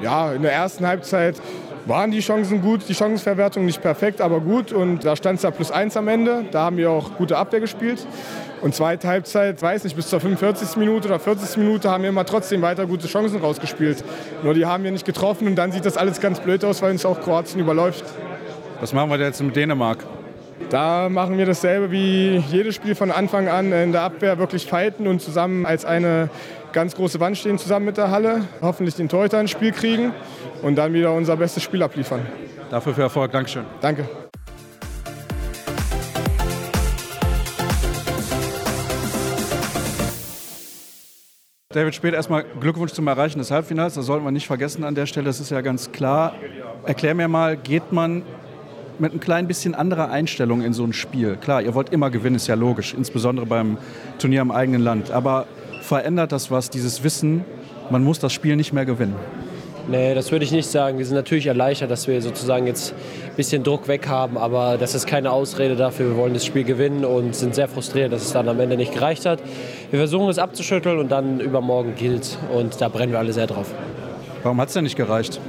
Ja, 0.00 0.32
in 0.32 0.42
der 0.42 0.52
ersten 0.52 0.86
Halbzeit 0.86 1.40
waren 1.86 2.10
die 2.10 2.20
Chancen 2.20 2.62
gut, 2.62 2.82
die 2.88 2.94
Chancenverwertung 2.94 3.64
nicht 3.64 3.82
perfekt, 3.82 4.20
aber 4.20 4.40
gut. 4.40 4.72
Und 4.72 5.04
da 5.04 5.16
stand 5.16 5.36
es 5.36 5.42
ja 5.42 5.50
plus 5.50 5.70
eins 5.70 5.96
am 5.96 6.08
Ende. 6.08 6.44
Da 6.50 6.64
haben 6.64 6.76
wir 6.76 6.90
auch 6.90 7.16
gute 7.16 7.36
Abwehr 7.36 7.60
gespielt. 7.60 8.06
Und 8.60 8.74
zweite 8.74 9.08
Halbzeit, 9.08 9.60
weiß 9.60 9.84
nicht, 9.84 9.96
bis 9.96 10.08
zur 10.08 10.20
45. 10.20 10.76
Minute 10.76 11.08
oder 11.08 11.18
40. 11.18 11.56
Minute 11.56 11.90
haben 11.90 12.02
wir 12.02 12.10
immer 12.10 12.24
trotzdem 12.24 12.62
weiter 12.62 12.86
gute 12.86 13.08
Chancen 13.08 13.40
rausgespielt. 13.40 14.04
Nur 14.44 14.54
die 14.54 14.66
haben 14.66 14.84
wir 14.84 14.92
nicht 14.92 15.04
getroffen 15.04 15.48
und 15.48 15.56
dann 15.56 15.72
sieht 15.72 15.84
das 15.84 15.96
alles 15.96 16.20
ganz 16.20 16.38
blöd 16.38 16.64
aus, 16.64 16.80
weil 16.80 16.92
uns 16.92 17.04
auch 17.04 17.20
Kroatien 17.20 17.60
überläuft. 17.60 18.04
Was 18.80 18.92
machen 18.92 19.10
wir 19.10 19.18
jetzt 19.18 19.42
mit 19.42 19.56
Dänemark? 19.56 19.98
Da 20.70 21.08
machen 21.08 21.38
wir 21.38 21.44
dasselbe 21.44 21.90
wie 21.90 22.36
jedes 22.50 22.76
Spiel 22.76 22.94
von 22.94 23.10
Anfang 23.10 23.48
an 23.48 23.72
in 23.72 23.92
der 23.92 24.02
Abwehr 24.02 24.38
wirklich 24.38 24.66
fighten 24.66 25.06
und 25.06 25.20
zusammen 25.20 25.66
als 25.66 25.84
eine 25.84 26.30
ganz 26.72 26.94
große 26.94 27.20
Wand 27.20 27.38
stehen, 27.38 27.58
zusammen 27.58 27.86
mit 27.86 27.96
der 27.96 28.10
Halle. 28.10 28.42
Hoffentlich 28.60 28.94
den 28.94 29.08
Torhüter 29.08 29.40
ins 29.40 29.50
Spiel 29.50 29.72
kriegen 29.72 30.12
und 30.62 30.76
dann 30.76 30.92
wieder 30.92 31.12
unser 31.12 31.36
bestes 31.36 31.62
Spiel 31.62 31.82
abliefern. 31.82 32.26
Dafür 32.70 32.94
viel 32.94 33.04
Erfolg. 33.04 33.30
Dankeschön. 33.32 33.64
Danke. 33.80 34.08
David 41.72 41.94
Spät, 41.94 42.12
erstmal 42.12 42.44
Glückwunsch 42.60 42.92
zum 42.92 43.06
Erreichen 43.06 43.38
des 43.38 43.50
Halbfinals. 43.50 43.94
Das 43.94 44.04
sollten 44.04 44.24
wir 44.24 44.30
nicht 44.30 44.46
vergessen 44.46 44.84
an 44.84 44.94
der 44.94 45.06
Stelle, 45.06 45.26
das 45.26 45.40
ist 45.40 45.50
ja 45.50 45.62
ganz 45.62 45.90
klar. 45.90 46.34
Erklär 46.84 47.14
mir 47.14 47.28
mal, 47.28 47.56
geht 47.56 47.92
man 47.92 48.22
mit 48.98 49.14
ein 49.14 49.20
klein 49.20 49.48
bisschen 49.48 49.74
anderer 49.74 50.10
Einstellung 50.10 50.62
in 50.62 50.74
so 50.74 50.84
ein 50.84 50.92
Spiel? 50.92 51.36
Klar, 51.36 51.62
ihr 51.62 51.74
wollt 51.74 51.90
immer 51.90 52.10
gewinnen, 52.10 52.36
ist 52.36 52.46
ja 52.46 52.56
logisch, 52.56 52.92
insbesondere 52.92 53.46
beim 53.46 53.78
Turnier 54.18 54.42
im 54.42 54.50
eigenen 54.50 54.82
Land. 54.82 55.10
Aber 55.10 55.46
verändert 55.82 56.32
das 56.32 56.50
was, 56.50 56.70
dieses 56.70 57.02
Wissen, 57.04 57.44
man 57.90 58.04
muss 58.04 58.18
das 58.18 58.32
Spiel 58.32 58.56
nicht 58.56 58.72
mehr 58.72 58.86
gewinnen? 58.86 59.16
Nee, 59.88 60.14
das 60.14 60.30
würde 60.30 60.44
ich 60.44 60.52
nicht 60.52 60.70
sagen. 60.70 60.98
Wir 60.98 61.04
sind 61.04 61.16
natürlich 61.16 61.46
erleichtert, 61.46 61.90
dass 61.90 62.06
wir 62.06 62.22
sozusagen 62.22 62.68
jetzt 62.68 62.92
ein 62.92 63.36
bisschen 63.36 63.64
Druck 63.64 63.88
weg 63.88 64.06
haben, 64.06 64.38
aber 64.38 64.78
das 64.78 64.94
ist 64.94 65.08
keine 65.08 65.32
Ausrede 65.32 65.74
dafür. 65.74 66.10
Wir 66.10 66.16
wollen 66.16 66.34
das 66.34 66.46
Spiel 66.46 66.62
gewinnen 66.62 67.04
und 67.04 67.34
sind 67.34 67.56
sehr 67.56 67.66
frustriert, 67.66 68.12
dass 68.12 68.22
es 68.22 68.32
dann 68.32 68.48
am 68.48 68.60
Ende 68.60 68.76
nicht 68.76 68.94
gereicht 68.94 69.26
hat. 69.26 69.40
Wir 69.90 69.98
versuchen 69.98 70.28
es 70.28 70.38
abzuschütteln 70.38 71.00
und 71.00 71.10
dann 71.10 71.40
übermorgen 71.40 71.96
gilt 71.96 72.38
und 72.54 72.80
da 72.80 72.88
brennen 72.88 73.10
wir 73.10 73.18
alle 73.18 73.32
sehr 73.32 73.48
drauf. 73.48 73.74
Warum 74.44 74.60
hat 74.60 74.68
es 74.68 74.74
denn 74.74 74.84
nicht 74.84 74.96
gereicht? 74.96 75.40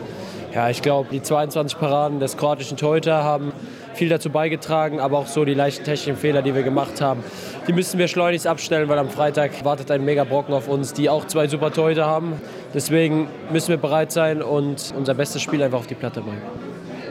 Ja, 0.54 0.70
ich 0.70 0.82
glaube, 0.82 1.10
die 1.12 1.22
22 1.22 1.78
Paraden 1.78 2.20
des 2.20 2.36
kroatischen 2.38 2.78
Torhüter 2.78 3.24
haben 3.24 3.54
viel 3.94 4.10
dazu 4.10 4.30
beigetragen, 4.30 5.00
aber 5.00 5.18
auch 5.18 5.28
so 5.28 5.46
die 5.46 5.54
leichten 5.54 5.84
technischen 5.84 6.18
Fehler, 6.18 6.42
die 6.42 6.56
wir 6.56 6.64
gemacht 6.64 7.02
haben, 7.02 7.24
die 7.68 7.74
müssen 7.74 8.00
wir 8.00 8.08
schleunigst 8.08 8.48
abstellen, 8.48 8.90
weil 8.90 9.00
am 9.00 9.10
Freitag 9.10 9.64
wartet 9.64 9.92
ein 9.92 10.04
Mega-Brocken 10.04 10.54
auf 10.54 10.68
uns, 10.68 10.94
die 10.94 11.10
auch 11.10 11.26
zwei 11.26 11.48
super 11.48 11.72
Torhüter 11.72 12.06
haben. 12.06 12.34
Deswegen 12.74 13.28
müssen 13.52 13.70
wir 13.70 13.78
bereit 13.78 14.12
sein 14.12 14.42
und 14.42 14.94
unser 14.98 15.14
bestes 15.14 15.42
Spiel 15.42 15.62
einfach 15.62 15.80
auf 15.80 15.88
die 15.88 15.96
Platte 15.96 16.22
bringen. 16.22 16.42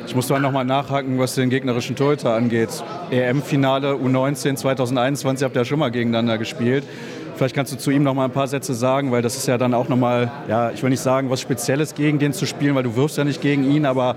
Ich 0.07 0.17
muss 0.17 0.27
da 0.27 0.39
nochmal 0.39 0.65
nachhaken, 0.65 1.19
was 1.19 1.37
den 1.37 1.49
gegnerischen 1.49 1.97
Torhüter 1.97 2.35
angeht. 2.35 2.69
EM-Finale 3.11 3.93
U19 3.95 4.57
2021 4.57 5.45
habt 5.45 5.57
ihr 5.57 5.61
ja 5.61 5.65
schon 5.65 5.79
mal 5.79 5.91
gegeneinander 5.91 6.39
gespielt. 6.39 6.85
Vielleicht 7.37 7.55
kannst 7.55 7.73
du 7.73 7.79
zu 7.79 7.91
ihm 7.91 8.03
noch 8.03 8.15
mal 8.15 8.27
ein 8.27 8.31
paar 8.31 8.47
Sätze 8.47 8.75
sagen, 8.75 9.11
weil 9.11 9.23
das 9.23 9.37
ist 9.37 9.49
ja 9.49 9.57
dann 9.59 9.75
auch 9.75 9.89
noch 9.89 9.97
mal, 9.97 10.31
ja, 10.49 10.71
ich 10.71 10.83
will 10.83 10.91
nicht 10.91 11.01
sagen, 11.01 11.31
was 11.31 11.41
Spezielles 11.41 11.95
gegen 11.95 12.19
den 12.19 12.33
zu 12.33 12.47
spielen, 12.47 12.75
weil 12.75 12.83
du 12.83 12.95
wirfst 12.95 13.17
ja 13.17 13.25
nicht 13.25 13.41
gegen 13.41 13.65
ihn, 13.65 13.87
aber 13.87 14.17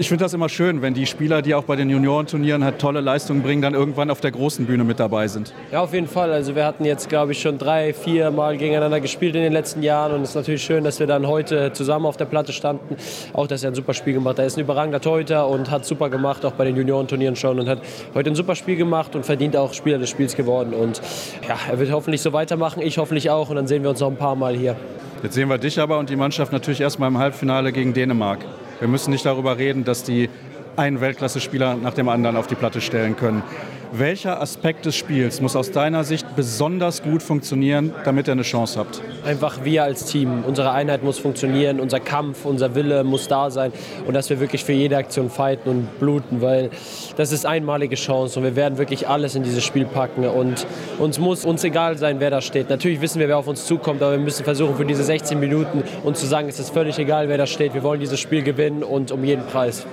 ich 0.00 0.08
finde 0.08 0.24
das 0.24 0.32
immer 0.32 0.48
schön, 0.48 0.80
wenn 0.80 0.94
die 0.94 1.04
Spieler, 1.04 1.42
die 1.42 1.54
auch 1.54 1.64
bei 1.64 1.76
den 1.76 1.90
Juniorenturnieren 1.90 2.64
halt 2.64 2.78
tolle 2.78 3.02
Leistungen 3.02 3.42
bringen, 3.42 3.60
dann 3.60 3.74
irgendwann 3.74 4.08
auf 4.08 4.22
der 4.22 4.30
großen 4.30 4.64
Bühne 4.64 4.82
mit 4.82 4.98
dabei 4.98 5.28
sind. 5.28 5.52
Ja, 5.70 5.82
auf 5.82 5.92
jeden 5.92 6.06
Fall. 6.06 6.32
Also 6.32 6.56
wir 6.56 6.64
hatten 6.64 6.86
jetzt, 6.86 7.10
glaube 7.10 7.32
ich, 7.32 7.42
schon 7.42 7.58
drei, 7.58 7.92
vier 7.92 8.30
Mal 8.30 8.56
gegeneinander 8.56 8.98
gespielt 9.00 9.34
in 9.34 9.42
den 9.42 9.52
letzten 9.52 9.82
Jahren 9.82 10.12
und 10.12 10.22
es 10.22 10.30
ist 10.30 10.36
natürlich 10.36 10.64
schön, 10.64 10.84
dass 10.84 11.00
wir 11.00 11.06
dann 11.06 11.26
heute 11.26 11.74
zusammen 11.74 12.06
auf 12.06 12.16
der 12.16 12.24
Platte 12.24 12.54
standen. 12.54 12.96
Auch, 13.34 13.46
dass 13.46 13.62
er 13.62 13.72
ein 13.72 13.74
super 13.74 13.92
Spiel 13.92 14.14
gemacht 14.14 14.38
hat. 14.38 14.38
Er 14.38 14.46
ist 14.46 14.56
ein 14.56 14.62
überragender 14.62 15.02
Torhüter 15.02 15.46
und 15.46 15.70
hat 15.70 15.84
super 15.84 16.08
gemacht, 16.08 16.46
auch 16.46 16.52
bei 16.52 16.64
den 16.64 16.76
Juniorenturnieren 16.76 17.36
schon 17.36 17.60
und 17.60 17.68
hat 17.68 17.82
heute 18.14 18.30
ein 18.30 18.34
super 18.34 18.54
Spiel 18.54 18.76
gemacht 18.76 19.14
und 19.14 19.26
verdient 19.26 19.54
auch 19.54 19.74
Spieler 19.74 19.98
des 19.98 20.08
Spiels 20.08 20.34
geworden. 20.34 20.72
Und 20.72 21.02
ja, 21.46 21.58
er 21.70 21.78
wird 21.78 21.92
hoffentlich 21.92 22.22
so 22.22 22.32
weitermachen, 22.32 22.80
ich 22.80 22.96
hoffentlich 22.96 23.28
auch 23.28 23.50
und 23.50 23.56
dann 23.56 23.66
sehen 23.66 23.82
wir 23.82 23.90
uns 23.90 24.00
noch 24.00 24.08
ein 24.08 24.16
paar 24.16 24.34
Mal 24.34 24.56
hier. 24.56 24.76
Jetzt 25.22 25.34
sehen 25.34 25.50
wir 25.50 25.58
dich 25.58 25.78
aber 25.78 25.98
und 25.98 26.08
die 26.08 26.16
Mannschaft 26.16 26.52
natürlich 26.52 26.80
erstmal 26.80 27.10
im 27.10 27.18
Halbfinale 27.18 27.70
gegen 27.70 27.92
Dänemark. 27.92 28.38
Wir 28.80 28.88
müssen 28.88 29.10
nicht 29.10 29.26
darüber 29.26 29.58
reden, 29.58 29.84
dass 29.84 30.04
die 30.04 30.30
einen 30.76 31.02
Weltklasse-Spieler 31.02 31.76
nach 31.76 31.92
dem 31.92 32.08
anderen 32.08 32.36
auf 32.36 32.46
die 32.46 32.54
Platte 32.54 32.80
stellen 32.80 33.14
können. 33.14 33.42
Welcher 33.92 34.40
Aspekt 34.40 34.86
des 34.86 34.94
Spiels 34.94 35.40
muss 35.40 35.56
aus 35.56 35.72
deiner 35.72 36.04
Sicht 36.04 36.36
besonders 36.36 37.02
gut 37.02 37.24
funktionieren, 37.24 37.92
damit 38.04 38.28
ihr 38.28 38.32
eine 38.32 38.42
Chance 38.42 38.78
habt? 38.78 39.00
Einfach 39.24 39.64
wir 39.64 39.82
als 39.82 40.04
Team. 40.04 40.44
Unsere 40.46 40.70
Einheit 40.70 41.02
muss 41.02 41.18
funktionieren, 41.18 41.80
unser 41.80 41.98
Kampf, 41.98 42.44
unser 42.44 42.76
Wille 42.76 43.02
muss 43.02 43.26
da 43.26 43.50
sein 43.50 43.72
und 44.06 44.14
dass 44.14 44.30
wir 44.30 44.38
wirklich 44.38 44.64
für 44.64 44.72
jede 44.72 44.96
Aktion 44.96 45.28
fighten 45.28 45.68
und 45.68 45.98
bluten, 45.98 46.40
weil 46.40 46.70
das 47.16 47.32
ist 47.32 47.44
einmalige 47.44 47.96
Chance 47.96 48.38
und 48.38 48.44
wir 48.44 48.54
werden 48.54 48.78
wirklich 48.78 49.08
alles 49.08 49.34
in 49.34 49.42
dieses 49.42 49.64
Spiel 49.64 49.86
packen 49.86 50.24
und 50.24 50.66
uns 51.00 51.18
muss 51.18 51.44
uns 51.44 51.64
egal 51.64 51.98
sein, 51.98 52.20
wer 52.20 52.30
da 52.30 52.40
steht. 52.40 52.70
Natürlich 52.70 53.00
wissen 53.00 53.18
wir, 53.18 53.26
wer 53.26 53.38
auf 53.38 53.48
uns 53.48 53.66
zukommt, 53.66 54.02
aber 54.02 54.12
wir 54.12 54.18
müssen 54.18 54.44
versuchen 54.44 54.76
für 54.76 54.86
diese 54.86 55.02
16 55.02 55.40
Minuten 55.40 55.82
uns 56.04 56.20
zu 56.20 56.26
sagen, 56.26 56.48
es 56.48 56.60
ist 56.60 56.70
völlig 56.70 56.96
egal, 57.00 57.28
wer 57.28 57.38
da 57.38 57.46
steht. 57.46 57.74
Wir 57.74 57.82
wollen 57.82 57.98
dieses 57.98 58.20
Spiel 58.20 58.42
gewinnen 58.42 58.84
und 58.84 59.10
um 59.10 59.24
jeden 59.24 59.44
Preis. 59.46 59.84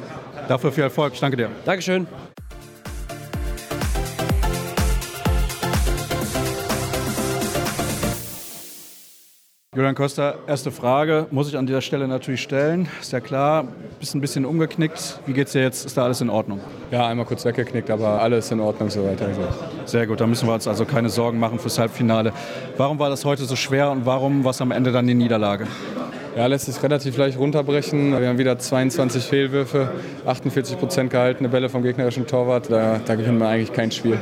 Dafür 0.48 0.72
viel 0.72 0.84
Erfolg. 0.84 1.14
Ich 1.14 1.20
danke 1.20 1.36
dir. 1.36 1.50
Dankeschön. 1.66 2.08
Julian 9.78 9.94
Costa, 9.94 10.34
erste 10.48 10.72
Frage 10.72 11.28
muss 11.30 11.50
ich 11.50 11.56
an 11.56 11.68
dieser 11.68 11.82
Stelle 11.82 12.08
natürlich 12.08 12.42
stellen. 12.42 12.90
Ist 13.00 13.12
ja 13.12 13.20
klar, 13.20 13.68
bist 14.00 14.16
ein 14.16 14.22
bisschen 14.22 14.44
umgeknickt. 14.44 15.20
Wie 15.28 15.34
geht's 15.34 15.52
dir 15.52 15.62
jetzt? 15.62 15.86
Ist 15.86 15.96
da 15.96 16.04
alles 16.04 16.20
in 16.20 16.32
Ordnung? 16.32 16.62
Ja, 16.90 17.06
einmal 17.06 17.28
kurz 17.28 17.46
weggeknickt, 17.46 17.92
aber 17.92 18.20
alles 18.20 18.50
in 18.50 18.60
Ordnung 18.60 18.90
soweit. 18.90 19.22
Also. 19.22 19.42
Sehr 19.86 20.08
gut, 20.08 20.20
da 20.20 20.26
müssen 20.26 20.48
wir 20.48 20.56
uns 20.56 20.68
also 20.68 20.84
keine 20.84 21.10
Sorgen 21.10 21.38
machen 21.38 21.60
fürs 21.60 21.78
Halbfinale. 21.78 22.34
Warum 22.76 22.98
war 22.98 23.12
das 23.12 23.24
heute 23.24 23.46
so 23.46 23.56
schwer 23.56 23.92
und 23.92 24.08
warum 24.08 24.44
war 24.44 24.50
es 24.50 24.60
am 24.62 24.72
Ende 24.72 24.92
dann 24.92 25.06
die 25.06 25.14
Niederlage? 25.14 25.68
Ja, 26.38 26.46
lässt 26.46 26.68
sich 26.68 26.84
relativ 26.84 27.18
leicht 27.18 27.40
runterbrechen. 27.40 28.12
Wir 28.12 28.28
haben 28.28 28.38
wieder 28.38 28.60
22 28.60 29.24
Fehlwürfe, 29.24 29.90
48 30.24 30.78
Prozent 30.78 31.10
gehaltene 31.10 31.50
Bälle 31.50 31.68
vom 31.68 31.82
gegnerischen 31.82 32.28
Torwart. 32.28 32.70
Da, 32.70 33.02
da 33.04 33.16
gewinnen 33.16 33.40
wir 33.40 33.48
eigentlich 33.48 33.74
kein 33.74 33.90
Spiel. 33.92 34.20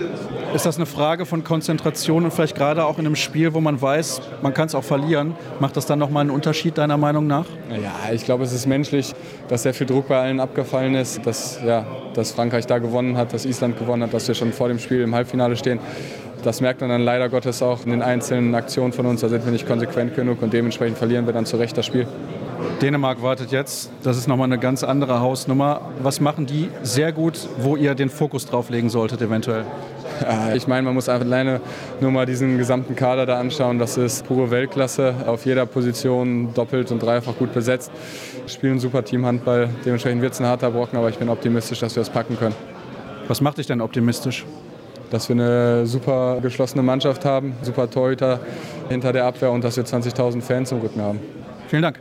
Ist 0.54 0.65
das 0.65 0.78
eine 0.78 0.86
Frage 0.86 1.25
von 1.25 1.43
Konzentration 1.43 2.23
und 2.23 2.32
vielleicht 2.32 2.56
gerade 2.56 2.86
auch 2.86 2.99
in 2.99 3.06
einem 3.06 3.17
Spiel, 3.17 3.54
wo 3.54 3.60
man 3.60 3.82
weiß, 3.82 4.21
man 4.41 4.54
kann 4.54 4.67
es 4.67 4.75
auch 4.75 4.86
verlieren? 4.86 5.36
Macht 5.60 5.75
das 5.75 5.88
dann 5.88 5.99
nochmal 5.99 6.21
einen 6.21 6.30
Unterschied 6.30 6.78
deiner 6.78 6.95
Meinung 6.95 7.28
nach? 7.28 7.47
Ja, 7.69 8.13
ich 8.13 8.23
glaube, 8.23 8.45
es 8.45 8.54
ist 8.54 8.65
menschlich, 8.65 9.13
dass 9.49 9.63
sehr 9.63 9.73
viel 9.73 9.86
Druck 9.86 10.08
bei 10.08 10.17
allen 10.17 10.39
abgefallen 10.39 10.95
ist, 10.95 11.25
dass, 11.25 11.60
ja, 11.65 11.86
dass 12.13 12.32
Frankreich 12.32 12.65
da 12.65 12.78
gewonnen 12.78 13.17
hat, 13.17 13.34
dass 13.34 13.45
Island 13.45 13.78
gewonnen 13.78 14.04
hat, 14.04 14.13
dass 14.13 14.25
wir 14.30 14.36
schon 14.36 14.54
vor 14.54 14.69
dem 14.69 14.80
Spiel 14.80 15.01
im 15.01 15.13
Halbfinale 15.13 15.58
stehen. 15.58 15.80
Das 16.45 16.62
merkt 16.62 16.79
man 16.81 16.91
dann 16.91 17.01
leider 17.01 17.27
Gottes 17.27 17.63
auch 17.63 17.86
in 17.86 17.89
den 17.89 18.03
einzelnen 18.03 18.53
Aktionen 18.53 18.93
von 18.93 19.08
uns. 19.08 19.21
Da 19.21 19.29
sind 19.29 19.43
wir 19.45 19.51
nicht 19.51 19.67
konsequent 19.67 20.15
genug 20.15 20.43
und 20.43 20.53
dementsprechend 20.53 20.95
verlieren 20.95 21.25
wir 21.25 21.34
dann 21.34 21.47
zu 21.47 21.58
Recht 21.58 21.75
das 21.75 21.88
Spiel. 21.88 22.05
Dänemark 22.84 23.23
wartet 23.23 23.51
jetzt. 23.51 23.89
Das 24.03 24.15
ist 24.15 24.27
nochmal 24.27 24.45
eine 24.45 24.60
ganz 24.60 24.84
andere 24.84 25.21
Hausnummer. 25.21 25.81
Was 26.03 26.19
machen 26.19 26.45
die 26.45 26.69
sehr 26.84 27.12
gut, 27.13 27.49
wo 27.58 27.75
ihr 27.75 27.95
den 27.95 28.12
Fokus 28.12 28.45
drauf 28.45 28.69
legen 28.69 28.89
solltet 28.91 29.23
eventuell? 29.23 29.65
Ja, 30.21 30.53
ich 30.53 30.67
meine, 30.67 30.84
man 30.84 30.93
muss 30.93 31.10
einfach 31.10 31.25
alleine 31.25 31.62
nur 31.99 32.12
mal 32.12 32.27
diesen 32.27 32.60
gesamten 32.60 32.95
Kader 32.95 33.25
da 33.25 33.39
anschauen. 33.39 33.79
Das 33.79 33.97
ist 33.97 34.27
pure 34.27 34.51
Weltklasse. 34.51 35.15
Auf 35.25 35.47
jeder 35.47 35.65
Position 35.65 36.53
doppelt 36.53 36.91
und 36.91 37.01
dreifach 37.01 37.36
gut 37.39 37.55
besetzt. 37.55 37.91
Wir 38.43 38.49
spielen 38.49 38.79
super 38.79 39.03
Team 39.03 39.25
Handball. 39.25 39.67
Dementsprechend 39.84 40.21
wird 40.21 40.34
es 40.34 40.39
ein 40.39 40.45
harter 40.45 40.69
Brocken, 40.69 40.99
aber 40.99 41.10
ich 41.10 41.17
bin 41.17 41.27
optimistisch, 41.27 41.79
dass 41.79 41.95
wir 41.95 42.01
es 42.01 42.10
packen 42.12 42.38
können. 42.38 42.53
Was 43.27 43.41
macht 43.41 43.58
dich 43.58 43.65
denn 43.65 43.81
optimistisch? 43.81 44.45
Dass 45.11 45.29
wir 45.29 45.35
eine 45.35 45.85
super 45.85 46.39
geschlossene 46.41 46.83
Mannschaft 46.83 47.25
haben, 47.25 47.53
super 47.61 47.89
Torhüter 47.89 48.39
hinter 48.89 49.13
der 49.13 49.25
Abwehr 49.25 49.51
und 49.51 49.63
dass 49.63 49.77
wir 49.77 49.85
20.000 49.85 50.41
Fans 50.41 50.71
im 50.71 50.79
Rücken 50.79 51.01
haben. 51.01 51.19
Vielen 51.67 51.83
Dank. 51.83 51.99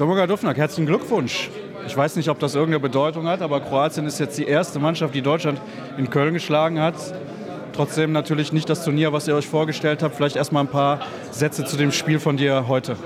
Domoga 0.00 0.26
Dufnak, 0.26 0.56
herzlichen 0.56 0.86
Glückwunsch. 0.86 1.50
Ich 1.86 1.94
weiß 1.94 2.16
nicht, 2.16 2.30
ob 2.30 2.38
das 2.38 2.54
irgendeine 2.54 2.80
Bedeutung 2.80 3.26
hat, 3.26 3.42
aber 3.42 3.60
Kroatien 3.60 4.06
ist 4.06 4.18
jetzt 4.18 4.38
die 4.38 4.46
erste 4.46 4.78
Mannschaft, 4.78 5.14
die 5.14 5.20
Deutschland 5.20 5.60
in 5.98 6.08
Köln 6.08 6.32
geschlagen 6.32 6.80
hat. 6.80 6.94
Trotzdem 7.74 8.12
natürlich 8.12 8.52
nicht 8.52 8.68
das 8.70 8.82
Turnier, 8.84 9.12
was 9.12 9.28
ihr 9.28 9.34
euch 9.34 9.46
vorgestellt 9.46 10.02
habt. 10.02 10.16
Vielleicht 10.16 10.36
erstmal 10.36 10.64
ein 10.64 10.70
paar 10.70 11.00
Sätze 11.30 11.64
zu 11.64 11.76
dem 11.76 11.92
Spiel 11.92 12.18
von 12.18 12.36
dir 12.36 12.66
heute. 12.66 12.96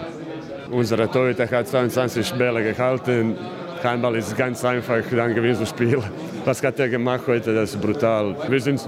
Unsere 0.75 1.09
Torhüter 1.09 1.49
hat 1.49 1.69
22 1.69 2.33
Bälle 2.33 2.61
gehalten. 2.65 3.37
Handball 3.85 4.17
ist 4.17 4.37
ganz 4.37 4.65
einfach 4.65 5.03
dann 5.09 5.33
gewesen 5.33 5.65
Spiel. 5.67 6.03
Was 6.45 6.61
hat 6.65 6.81
er 6.81 6.89
gemacht 6.89 7.23
heute? 7.29 7.55
Das 7.55 7.75
ist 7.75 7.81
brutal. 7.81 8.35
Wir 8.49 8.61
sind 8.61 8.81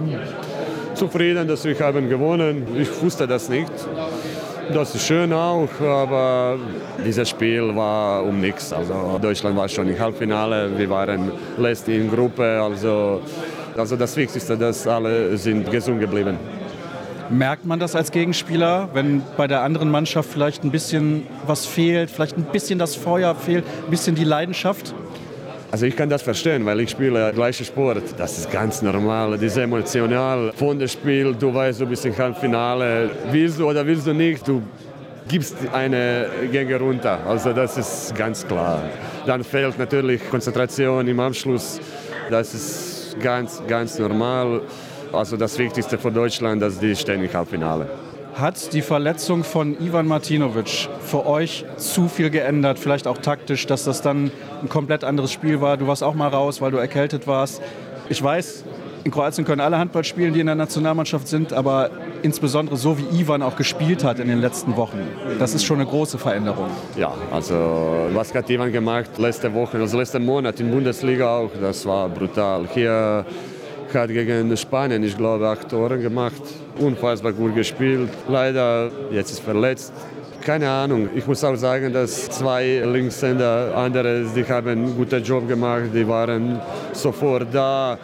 zufrieden, 0.94 1.46
dass 1.46 1.64
wir 1.64 1.79
haben 1.79 2.09
gewonnen. 2.09 2.66
Ich 2.77 2.90
wusste 3.01 3.25
das 3.29 3.49
nicht. 3.49 3.70
Das 4.75 4.96
ist 4.96 5.07
schön 5.07 5.33
auch, 5.33 5.68
aber 5.81 6.59
dieses 7.07 7.29
Spiel 7.29 7.72
war 7.77 8.25
um 8.25 8.40
nichts. 8.40 8.72
Also 8.72 9.20
Deutschland 9.22 9.57
war 9.57 9.68
schon 9.68 9.88
im 9.88 9.96
Halbfinale, 9.96 10.77
wir 10.77 10.90
waren 10.90 11.31
letzte 11.57 11.92
in 11.92 12.11
Gruppe. 12.11 12.61
Also, 12.61 13.20
also 13.77 13.94
das 13.94 14.16
Wichtigste, 14.16 14.57
dass 14.57 14.88
alle 14.88 15.37
sind 15.37 15.70
gesund 15.70 16.01
geblieben. 16.01 16.37
Merkt 17.31 17.65
man 17.65 17.81
das 17.81 17.97
als 17.97 18.12
Gegenspieler, 18.12 18.89
wenn 18.93 19.23
bei 19.37 19.47
der 19.47 19.62
anderen 19.62 19.91
Mannschaft 19.91 20.31
vielleicht 20.31 20.62
ein 20.65 20.71
bisschen 20.71 21.27
was 21.47 21.67
fehlt, 21.67 22.11
vielleicht 22.11 22.37
ein 22.37 22.45
bisschen 22.45 22.79
das 22.79 22.95
Feuer 22.95 23.35
fehlt, 23.35 23.65
ein 23.85 23.91
bisschen 23.91 24.15
die 24.15 24.25
Leidenschaft? 24.25 24.95
Also 25.73 25.87
ich 25.87 25.97
kann 25.97 26.09
das 26.09 26.23
verstehen, 26.23 26.65
weil 26.65 26.79
ich 26.81 26.91
spiele 26.91 27.33
gleiche 27.35 27.65
Sport. 27.65 28.03
Das 28.17 28.39
ist 28.39 28.51
ganz 28.51 28.81
normal, 28.81 29.33
das 29.33 29.43
ist 29.43 29.57
emotional. 29.57 30.53
Von 30.55 30.79
dem 30.79 30.87
Spiel, 30.87 31.35
du 31.35 31.53
weißt, 31.53 31.81
du 31.81 31.87
bist 31.87 32.07
im 32.07 32.17
Halbfinale. 32.17 33.11
Willst 33.33 33.59
du 33.59 33.69
oder 33.69 33.85
willst 33.85 34.07
du 34.07 34.12
nicht, 34.12 34.47
du 34.47 34.62
gibst 35.29 35.57
eine 35.73 36.29
Gänge 36.53 36.79
runter. 36.79 37.19
Also 37.27 37.53
das 37.53 37.77
ist 37.77 38.15
ganz 38.15 38.47
klar. 38.47 38.85
Dann 39.27 39.43
fehlt 39.43 39.77
natürlich 39.79 40.21
Konzentration 40.31 41.09
im 41.09 41.19
Abschluss. 41.19 41.81
Das 42.31 42.55
ist 42.55 43.17
ganz, 43.21 43.61
ganz 43.67 43.99
normal. 43.99 44.62
Also 45.12 45.37
das 45.37 45.59
Wichtigste 45.59 45.99
für 45.99 46.11
Deutschland, 46.11 46.62
dass 46.62 46.79
die 46.79 46.95
stehen 46.95 47.23
im 47.23 47.33
Halbfinale. 47.33 47.88
Hat 48.35 48.73
die 48.75 48.83
Verletzung 48.83 49.45
von 49.45 49.81
Ivan 49.81 50.07
Martinovic 50.07 50.88
für 51.01 51.27
euch 51.27 51.64
zu 51.79 52.09
viel 52.09 52.29
geändert, 52.29 52.79
vielleicht 52.79 53.07
auch 53.07 53.19
taktisch, 53.19 53.66
dass 53.66 53.85
das 53.85 54.03
dann 54.03 54.31
ein 54.62 54.69
komplett 54.69 55.05
anderes 55.05 55.33
Spiel 55.33 55.62
war? 55.62 55.79
Du 55.79 55.87
warst 55.87 56.03
auch 56.03 56.14
mal 56.14 56.29
raus, 56.29 56.61
weil 56.61 56.71
du 56.71 56.77
erkältet 56.77 57.27
warst. 57.27 57.62
Ich 58.11 58.23
weiß, 58.23 58.64
in 59.05 59.11
Kroatien 59.11 59.47
können 59.47 59.61
alle 59.61 59.79
Handball 59.79 60.05
spielen, 60.05 60.35
die 60.35 60.40
in 60.40 60.47
der 60.47 60.55
Nationalmannschaft 60.55 61.29
sind, 61.29 61.53
aber 61.53 61.90
insbesondere 62.23 62.77
so 62.77 62.99
wie 62.99 63.21
Ivan 63.21 63.40
auch 63.40 63.57
gespielt 63.57 64.03
hat 64.05 64.19
in 64.19 64.29
den 64.29 64.40
letzten 64.40 64.77
Wochen, 64.77 64.99
das 65.38 65.55
ist 65.55 65.64
schon 65.64 65.79
eine 65.81 65.88
große 65.88 66.19
Veränderung. 66.19 66.69
Ja, 66.97 67.14
also 67.33 67.55
was 68.12 68.35
hat 68.35 68.51
Ivan 68.51 68.73
gemacht 68.73 69.11
letzte 69.16 69.55
Woche, 69.55 69.79
also 69.79 69.97
letzten 69.97 70.25
Monat 70.25 70.59
in 70.61 70.66
der 70.66 70.75
Bundesliga 70.75 71.38
auch, 71.38 71.51
das 71.61 71.87
war 71.87 72.09
brutal. 72.09 72.66
Hier 72.75 73.25
hat 73.94 74.09
gegen 74.09 74.57
Spanien, 74.57 75.03
ich 75.03 75.16
glaube, 75.16 75.46
acht 75.49 75.68
Tore 75.68 75.99
gemacht. 75.99 76.42
Unfassbar 76.79 77.33
gut 77.33 77.55
gespielt. 77.55 78.11
Leider 78.29 78.90
jetzt 79.11 79.31
ist 79.31 79.40
verletzt. 79.40 79.92
Keine 80.42 80.68
Ahnung. 80.70 81.09
Ich 81.14 81.27
muss 81.27 81.42
auch 81.42 81.57
sagen, 81.57 81.92
dass 81.92 82.29
zwei 82.31 82.83
Linkshänder, 82.85 83.72
andere, 83.75 84.25
die 84.35 84.44
haben 84.44 84.68
einen 84.68 84.96
guten 84.96 85.22
Job 85.22 85.49
gemacht. 85.49 85.90
Die 85.94 86.07
waren 86.07 86.61
sofort 86.92 87.49
da. 87.53 87.99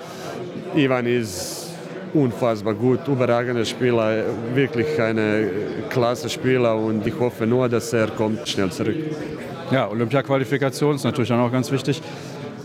Ivan 0.75 1.07
ist 1.07 1.71
unfassbar 2.15 2.75
gut, 2.75 3.07
überragender 3.09 3.65
Spieler, 3.65 4.25
wirklich 4.55 5.01
ein 5.01 5.51
klasse 5.89 6.29
Spieler 6.29 6.77
und 6.77 7.07
ich 7.07 7.19
hoffe 7.19 7.47
nur, 7.47 7.69
dass 7.69 7.93
er 7.93 8.09
kommt 8.09 8.47
schnell 8.49 8.71
zurück. 8.71 8.97
Ja, 9.71 9.89
Olympia-Qualifikation 9.89 10.97
ist 10.97 11.05
natürlich 11.05 11.33
auch 11.33 11.51
ganz 11.51 11.71
wichtig. 11.73 12.03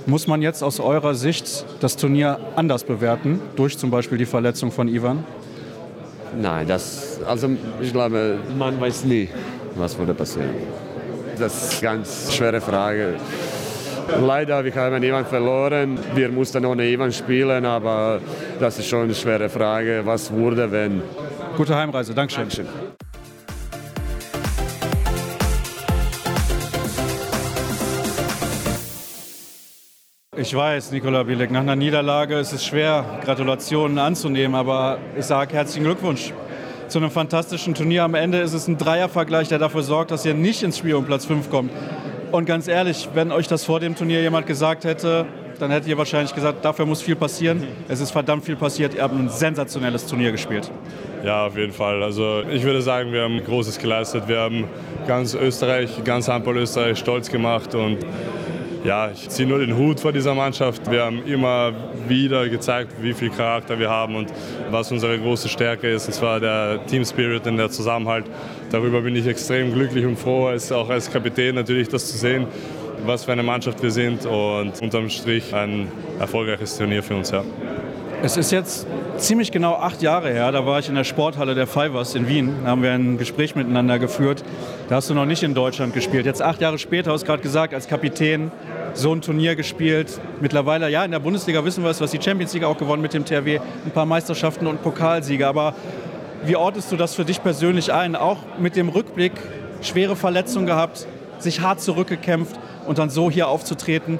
Muss 0.07 0.25
man 0.25 0.41
jetzt 0.41 0.63
aus 0.63 0.79
eurer 0.79 1.15
Sicht 1.15 1.65
das 1.81 1.97
Turnier 1.97 2.39
anders 2.55 2.85
bewerten, 2.85 3.41
durch 3.57 3.77
zum 3.77 3.91
Beispiel 3.91 4.17
die 4.17 4.25
Verletzung 4.25 4.71
von 4.71 4.87
Ivan? 4.87 5.25
Nein, 6.39 6.65
das, 6.65 7.19
also 7.27 7.49
ich 7.81 7.91
glaube, 7.91 8.37
man 8.57 8.79
weiß 8.79 9.03
nie, 9.03 9.27
was 9.75 9.97
würde 9.97 10.13
passieren. 10.13 10.51
Das 11.37 11.73
ist 11.73 11.83
eine 11.83 11.97
ganz 11.97 12.33
schwere 12.33 12.61
Frage. 12.61 13.15
Leider, 14.21 14.63
wir 14.63 14.73
haben 14.75 15.03
Ivan 15.03 15.25
verloren. 15.25 15.99
Wir 16.15 16.29
mussten 16.29 16.63
ohne 16.65 16.87
Ivan 16.87 17.11
spielen, 17.11 17.65
aber 17.65 18.21
das 18.61 18.79
ist 18.79 18.87
schon 18.87 19.03
eine 19.03 19.15
schwere 19.15 19.49
Frage. 19.49 20.03
Was 20.05 20.31
wurde, 20.31 20.71
wenn? 20.71 21.01
Gute 21.57 21.75
Heimreise, 21.75 22.13
Dankeschön. 22.13 22.43
Dankeschön. 22.43 22.86
Ich 30.39 30.55
weiß, 30.55 30.91
Nikola 30.91 31.23
Bielek, 31.23 31.49
nach 31.49 31.61
einer 31.61 31.75
Niederlage 31.75 32.37
ist 32.37 32.53
es 32.53 32.63
schwer, 32.63 33.03
Gratulationen 33.25 33.97
anzunehmen, 33.97 34.53
aber 34.53 34.99
ich 35.17 35.25
sage 35.25 35.55
herzlichen 35.55 35.85
Glückwunsch 35.85 36.31
zu 36.87 36.99
einem 36.99 37.09
fantastischen 37.09 37.73
Turnier. 37.73 38.03
Am 38.03 38.13
Ende 38.13 38.37
ist 38.41 38.53
es 38.53 38.67
ein 38.67 38.77
Dreiervergleich, 38.77 39.47
der 39.47 39.57
dafür 39.57 39.81
sorgt, 39.81 40.11
dass 40.11 40.25
ihr 40.25 40.35
nicht 40.35 40.61
ins 40.61 40.77
Spiel 40.77 40.93
um 40.93 41.05
Platz 41.05 41.25
5 41.25 41.49
kommt. 41.49 41.71
Und 42.31 42.45
ganz 42.45 42.67
ehrlich, 42.67 43.09
wenn 43.15 43.31
euch 43.31 43.47
das 43.47 43.63
vor 43.63 43.79
dem 43.79 43.95
Turnier 43.95 44.21
jemand 44.21 44.45
gesagt 44.45 44.83
hätte, 44.83 45.25
dann 45.57 45.71
hättet 45.71 45.89
ihr 45.89 45.97
wahrscheinlich 45.97 46.35
gesagt, 46.35 46.63
dafür 46.63 46.85
muss 46.85 47.01
viel 47.01 47.15
passieren. 47.15 47.65
Es 47.87 47.99
ist 47.99 48.11
verdammt 48.11 48.45
viel 48.45 48.57
passiert. 48.57 48.93
Ihr 48.93 49.01
habt 49.01 49.15
ein 49.15 49.29
sensationelles 49.29 50.05
Turnier 50.05 50.31
gespielt. 50.31 50.69
Ja, 51.25 51.47
auf 51.47 51.57
jeden 51.57 51.73
Fall. 51.73 52.03
Also 52.03 52.43
ich 52.51 52.61
würde 52.61 52.83
sagen, 52.83 53.11
wir 53.11 53.23
haben 53.23 53.43
Großes 53.43 53.79
geleistet. 53.79 54.27
Wir 54.27 54.37
haben 54.37 54.65
ganz 55.07 55.33
Österreich, 55.33 56.03
ganz 56.03 56.27
Handball 56.27 56.57
Österreich 56.57 56.99
stolz 56.99 57.31
gemacht 57.31 57.73
und 57.73 57.97
ja, 58.87 59.11
ich 59.11 59.27
ziehe 59.27 59.47
nur 59.47 59.59
den 59.59 59.75
Hut 59.75 59.99
vor 59.99 60.13
dieser 60.13 60.33
Mannschaft. 60.33 60.89
Wir 60.89 61.03
haben 61.03 61.21
immer 61.25 61.73
wieder 62.07 62.47
gezeigt, 62.47 62.93
wie 63.01 63.13
viel 63.13 63.29
Charakter 63.29 63.77
wir 63.77 63.89
haben 63.89 64.15
und 64.15 64.31
was 64.71 64.89
unsere 64.93 65.19
große 65.19 65.49
Stärke 65.49 65.91
ist, 65.91 66.07
und 66.07 66.13
zwar 66.13 66.39
der 66.39 66.85
Team 66.85 67.03
Spirit 67.03 67.45
und 67.47 67.57
der 67.57 67.69
Zusammenhalt. 67.69 68.25
Darüber 68.71 69.01
bin 69.01 69.13
ich 69.15 69.27
extrem 69.27 69.73
glücklich 69.73 70.05
und 70.05 70.17
froh, 70.17 70.49
auch 70.71 70.89
als 70.89 71.11
Kapitän 71.11 71.55
natürlich 71.55 71.89
das 71.89 72.09
zu 72.09 72.17
sehen, 72.17 72.47
was 73.05 73.25
für 73.25 73.33
eine 73.33 73.43
Mannschaft 73.43 73.83
wir 73.83 73.91
sind 73.91 74.25
und 74.25 74.81
unterm 74.81 75.09
Strich 75.09 75.53
ein 75.53 75.91
erfolgreiches 76.17 76.77
Turnier 76.77 77.03
für 77.03 77.15
uns. 77.15 77.31
Ja. 77.31 77.43
Es 78.23 78.37
ist 78.37 78.51
jetzt 78.51 78.87
ziemlich 79.17 79.51
genau 79.51 79.75
acht 79.75 80.01
Jahre 80.01 80.29
her, 80.29 80.51
da 80.51 80.65
war 80.65 80.79
ich 80.79 80.89
in 80.89 80.95
der 80.95 81.03
Sporthalle 81.03 81.55
der 81.55 81.67
Fivers 81.67 82.15
in 82.15 82.27
Wien. 82.27 82.53
Da 82.63 82.71
haben 82.71 82.83
wir 82.83 82.91
ein 82.91 83.17
Gespräch 83.17 83.55
miteinander 83.55 83.99
geführt. 83.99 84.43
Da 84.89 84.95
hast 84.95 85.09
du 85.09 85.13
noch 85.13 85.25
nicht 85.25 85.43
in 85.43 85.53
Deutschland 85.53 85.93
gespielt. 85.93 86.25
Jetzt 86.25 86.41
acht 86.41 86.61
Jahre 86.61 86.77
später, 86.77 87.11
hast 87.11 87.21
du 87.21 87.27
gerade 87.27 87.41
gesagt, 87.41 87.73
als 87.73 87.87
Kapitän 87.87 88.51
so 88.93 89.13
ein 89.13 89.21
Turnier 89.21 89.55
gespielt. 89.55 90.19
Mittlerweile, 90.41 90.89
ja, 90.89 91.03
in 91.03 91.11
der 91.11 91.19
Bundesliga 91.19 91.63
wissen 91.65 91.83
wir 91.83 91.89
es, 91.89 92.01
was 92.01 92.11
die 92.11 92.21
Champions 92.21 92.53
League 92.53 92.63
auch 92.63 92.77
gewonnen 92.77 93.01
mit 93.01 93.13
dem 93.13 93.25
THW. 93.25 93.59
Ein 93.85 93.91
paar 93.91 94.05
Meisterschaften 94.05 94.67
und 94.67 94.81
Pokalsiege. 94.81 95.47
Aber 95.47 95.73
wie 96.45 96.55
ortest 96.55 96.91
du 96.91 96.95
das 96.95 97.15
für 97.15 97.25
dich 97.25 97.41
persönlich 97.41 97.91
ein? 97.91 98.15
Auch 98.15 98.37
mit 98.59 98.75
dem 98.75 98.89
Rückblick, 98.89 99.33
schwere 99.81 100.15
Verletzungen 100.15 100.67
gehabt, 100.67 101.07
sich 101.39 101.61
hart 101.61 101.81
zurückgekämpft 101.81 102.55
und 102.85 102.97
dann 102.97 103.09
so 103.09 103.29
hier 103.29 103.47
aufzutreten 103.47 104.19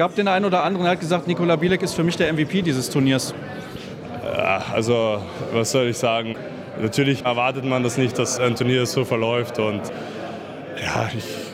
gab 0.00 0.14
den 0.14 0.28
einen 0.28 0.46
oder 0.46 0.64
anderen, 0.64 0.84
der 0.84 0.92
hat 0.92 1.00
gesagt, 1.00 1.26
Nikola 1.26 1.56
Bielek 1.56 1.82
ist 1.82 1.92
für 1.92 2.02
mich 2.02 2.16
der 2.16 2.32
MVP 2.32 2.62
dieses 2.62 2.88
Turniers. 2.88 3.34
Ja, 4.36 4.64
also, 4.72 5.22
was 5.52 5.72
soll 5.72 5.88
ich 5.88 5.98
sagen? 5.98 6.36
Natürlich 6.80 7.24
erwartet 7.24 7.64
man 7.64 7.82
das 7.82 7.98
nicht, 7.98 8.18
dass 8.18 8.38
ein 8.38 8.54
Turnier 8.54 8.86
so 8.86 9.04
verläuft 9.04 9.58
und 9.58 9.82
ja, 10.82 11.10
ich 11.16 11.49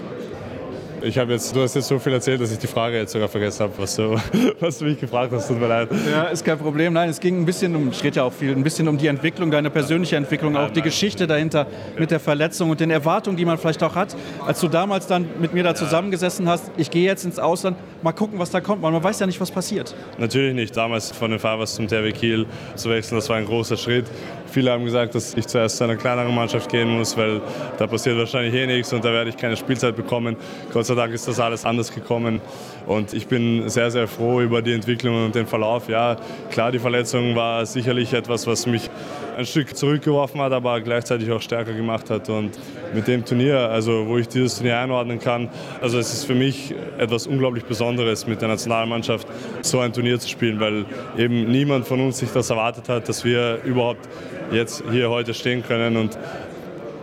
ich 1.07 1.19
habe 1.19 1.33
jetzt, 1.33 1.55
du 1.55 1.63
hast 1.63 1.75
jetzt 1.75 1.87
so 1.87 1.99
viel 1.99 2.13
erzählt, 2.13 2.41
dass 2.41 2.51
ich 2.51 2.59
die 2.59 2.67
Frage 2.67 2.99
jetzt 2.99 3.13
sogar 3.13 3.29
vergessen 3.29 3.63
habe, 3.63 3.73
was 3.79 3.97
du, 3.97 4.17
was 4.61 4.79
du 4.79 4.87
mich 4.87 4.99
gefragt 4.99 5.33
hast. 5.33 5.49
Tut 5.49 5.61
mir 5.61 5.69
leid. 5.69 5.89
Ja, 6.11 6.25
ist 6.25 6.45
kein 6.45 6.59
Problem. 6.59 6.93
Nein, 6.93 7.09
es 7.09 7.21
ging 7.21 7.41
ein 7.41 7.47
bisschen 7.47 7.75
um, 7.77 7.91
ich 7.91 8.03
rede 8.03 8.17
ja 8.17 8.25
auch 8.25 8.33
viel, 8.33 8.53
ein 8.53 8.63
bisschen 8.63 8.89
um 8.89 8.99
die 8.99 9.07
Entwicklung, 9.07 9.51
deine 9.51 9.71
persönliche 9.71 10.17
Entwicklung, 10.17 10.55
nein, 10.55 10.65
auch 10.65 10.71
die 10.71 10.81
nein. 10.81 10.89
Geschichte 10.89 11.27
dahinter 11.27 11.67
mit 11.99 12.11
der 12.11 12.21
Verletzung 12.21 12.71
und 12.71 12.81
den 12.81 12.91
Erwartungen, 12.91 13.37
die 13.37 13.45
man 13.45 13.59
vielleicht 13.59 13.83
auch 13.83 13.95
hat. 13.95 14.17
Als 14.45 14.61
du 14.61 14.69
damals 14.69 15.07
dann 15.07 15.27
mit 15.41 15.55
mir 15.55 15.63
da 15.63 15.75
zusammengesessen 15.75 16.49
hast, 16.49 16.71
ich 16.77 16.91
gehe 16.91 17.05
jetzt 17.05 17.25
ins 17.25 17.39
Ausland, 17.39 17.77
mal 18.03 18.13
gucken, 18.13 18.39
was 18.39 18.51
da 18.51 18.61
kommt, 18.61 18.83
man 18.83 19.03
weiß 19.03 19.21
ja 19.21 19.27
nicht, 19.27 19.41
was 19.41 19.51
passiert. 19.51 19.95
Natürlich 20.19 20.55
nicht. 20.55 20.77
Damals 20.77 21.13
von 21.13 21.31
den 21.31 21.39
Favas 21.41 21.75
zum 21.75 21.87
THW 21.87 22.13
Kiel 22.13 22.47
zu 22.75 22.91
wechseln, 22.91 23.17
das 23.17 23.29
war 23.29 23.37
ein 23.37 23.47
großer 23.47 23.77
Schritt. 23.77 24.07
Viele 24.51 24.71
haben 24.71 24.85
gesagt, 24.85 25.15
dass 25.15 25.35
ich 25.35 25.47
zuerst 25.47 25.77
zu 25.77 25.85
einer 25.85 25.97
kleineren 25.97 26.35
Mannschaft 26.35 26.71
gehen 26.71 26.89
muss, 26.89 27.17
weil 27.17 27.41
da 27.79 27.87
passiert 27.87 28.17
wahrscheinlich 28.19 28.55
eh 28.55 28.67
nichts 28.67 28.93
und 28.93 29.05
da 29.05 29.13
werde 29.13 29.31
ich 29.31 29.37
keine 29.37 29.57
Spielzeit 29.57 29.97
bekommen. 29.97 30.37
Gott 30.73 30.87
sei 30.87 30.95
Dank 30.95 31.13
ist 31.13 31.29
das 31.29 31.41
alles 31.41 31.65
anders 31.65 31.93
gekommen 31.93 32.41
und 32.87 33.13
ich 33.13 33.27
bin 33.27 33.69
sehr, 33.69 33.91
sehr 33.91 34.09
froh 34.09 34.41
über 34.41 34.63
die 34.63 34.73
Entwicklung 34.73 35.27
und 35.27 35.35
den 35.35 35.47
Verlauf. 35.47 35.89
Ja, 35.89 36.17
klar, 36.51 36.73
die 36.73 36.79
Verletzung 36.79 37.35
war 37.37 37.67
sicherlich 37.67 38.13
etwas, 38.13 38.47
was 38.47 38.67
mich 38.67 38.91
ein 39.37 39.45
Stück 39.45 39.77
zurückgeworfen 39.77 40.41
hat, 40.41 40.53
aber 40.53 40.81
gleichzeitig 40.81 41.31
auch 41.31 41.43
stärker 41.43 41.75
gemacht 41.75 42.09
hat. 42.09 42.29
Und 42.31 42.53
mit 42.95 43.07
dem 43.07 43.25
Turnier, 43.25 43.59
also 43.69 44.07
wo 44.07 44.17
ich 44.17 44.29
dieses 44.29 44.57
Turnier 44.57 44.79
einordnen 44.79 45.19
kann, 45.19 45.51
also 45.81 45.99
es 45.99 46.13
ist 46.13 46.25
für 46.25 46.35
mich 46.35 46.75
etwas 46.97 47.27
unglaublich 47.27 47.65
Besonderes, 47.65 48.27
mit 48.27 48.41
der 48.41 48.49
Nationalmannschaft 48.49 49.27
so 49.61 49.81
ein 49.81 49.93
Turnier 49.93 50.19
zu 50.19 50.29
spielen, 50.29 50.59
weil 50.59 50.87
eben 51.19 51.51
niemand 51.51 51.87
von 51.87 52.01
uns 52.01 52.19
sich 52.19 52.31
das 52.31 52.49
erwartet 52.49 52.89
hat, 52.89 53.09
dass 53.09 53.25
wir 53.25 53.61
überhaupt 53.65 54.09
jetzt 54.51 54.83
hier 54.91 55.11
heute 55.11 55.35
stehen 55.35 55.63
können 55.63 55.97
und 55.99 56.17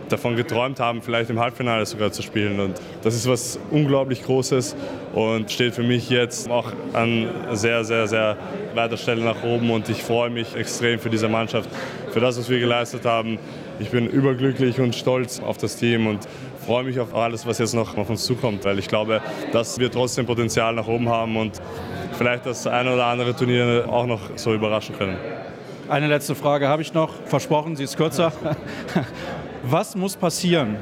davon 0.08 0.36
geträumt 0.36 0.80
haben, 0.80 1.02
vielleicht 1.02 1.30
im 1.30 1.38
Halbfinale 1.38 1.86
sogar 1.86 2.12
zu 2.12 2.22
spielen. 2.22 2.60
Und 2.60 2.80
das 3.02 3.14
ist 3.14 3.28
was 3.28 3.58
unglaublich 3.70 4.22
Großes 4.22 4.76
und 5.14 5.50
steht 5.50 5.74
für 5.74 5.82
mich 5.82 6.10
jetzt 6.10 6.50
auch 6.50 6.72
an 6.92 7.28
sehr, 7.52 7.84
sehr, 7.84 8.06
sehr 8.06 8.36
weiter 8.74 8.96
Stelle 8.96 9.22
nach 9.22 9.42
oben. 9.42 9.70
Und 9.70 9.88
ich 9.88 10.02
freue 10.02 10.30
mich 10.30 10.54
extrem 10.54 10.98
für 10.98 11.10
diese 11.10 11.28
Mannschaft, 11.28 11.68
für 12.14 12.20
das, 12.20 12.38
was 12.38 12.48
wir 12.48 12.60
geleistet 12.60 13.04
haben. 13.04 13.38
Ich 13.80 13.90
bin 13.90 14.06
überglücklich 14.06 14.78
und 14.78 14.94
stolz 14.94 15.40
auf 15.40 15.58
das 15.58 15.76
Team 15.76 16.06
und 16.06 16.20
freue 16.64 16.84
mich 16.84 17.00
auf 17.00 17.12
alles, 17.12 17.44
was 17.44 17.58
jetzt 17.58 17.74
noch 17.74 17.96
auf 17.96 18.08
uns 18.08 18.24
zukommt, 18.24 18.64
weil 18.64 18.78
ich 18.78 18.86
glaube, 18.86 19.20
dass 19.52 19.80
wir 19.80 19.90
trotzdem 19.90 20.24
Potenzial 20.24 20.74
nach 20.74 20.86
oben 20.86 21.08
haben 21.08 21.36
und 21.36 21.60
vielleicht 22.16 22.46
das 22.46 22.68
eine 22.68 22.94
oder 22.94 23.06
andere 23.06 23.34
Turnier 23.34 23.86
auch 23.90 24.06
noch 24.06 24.20
so 24.36 24.54
überraschen 24.54 24.96
können. 24.96 25.16
Eine 25.88 26.06
letzte 26.06 26.36
Frage 26.36 26.68
habe 26.68 26.82
ich 26.82 26.94
noch, 26.94 27.10
versprochen, 27.26 27.74
sie 27.74 27.82
ist 27.82 27.96
kürzer. 27.96 28.32
Was 29.64 29.96
muss 29.96 30.14
passieren 30.14 30.76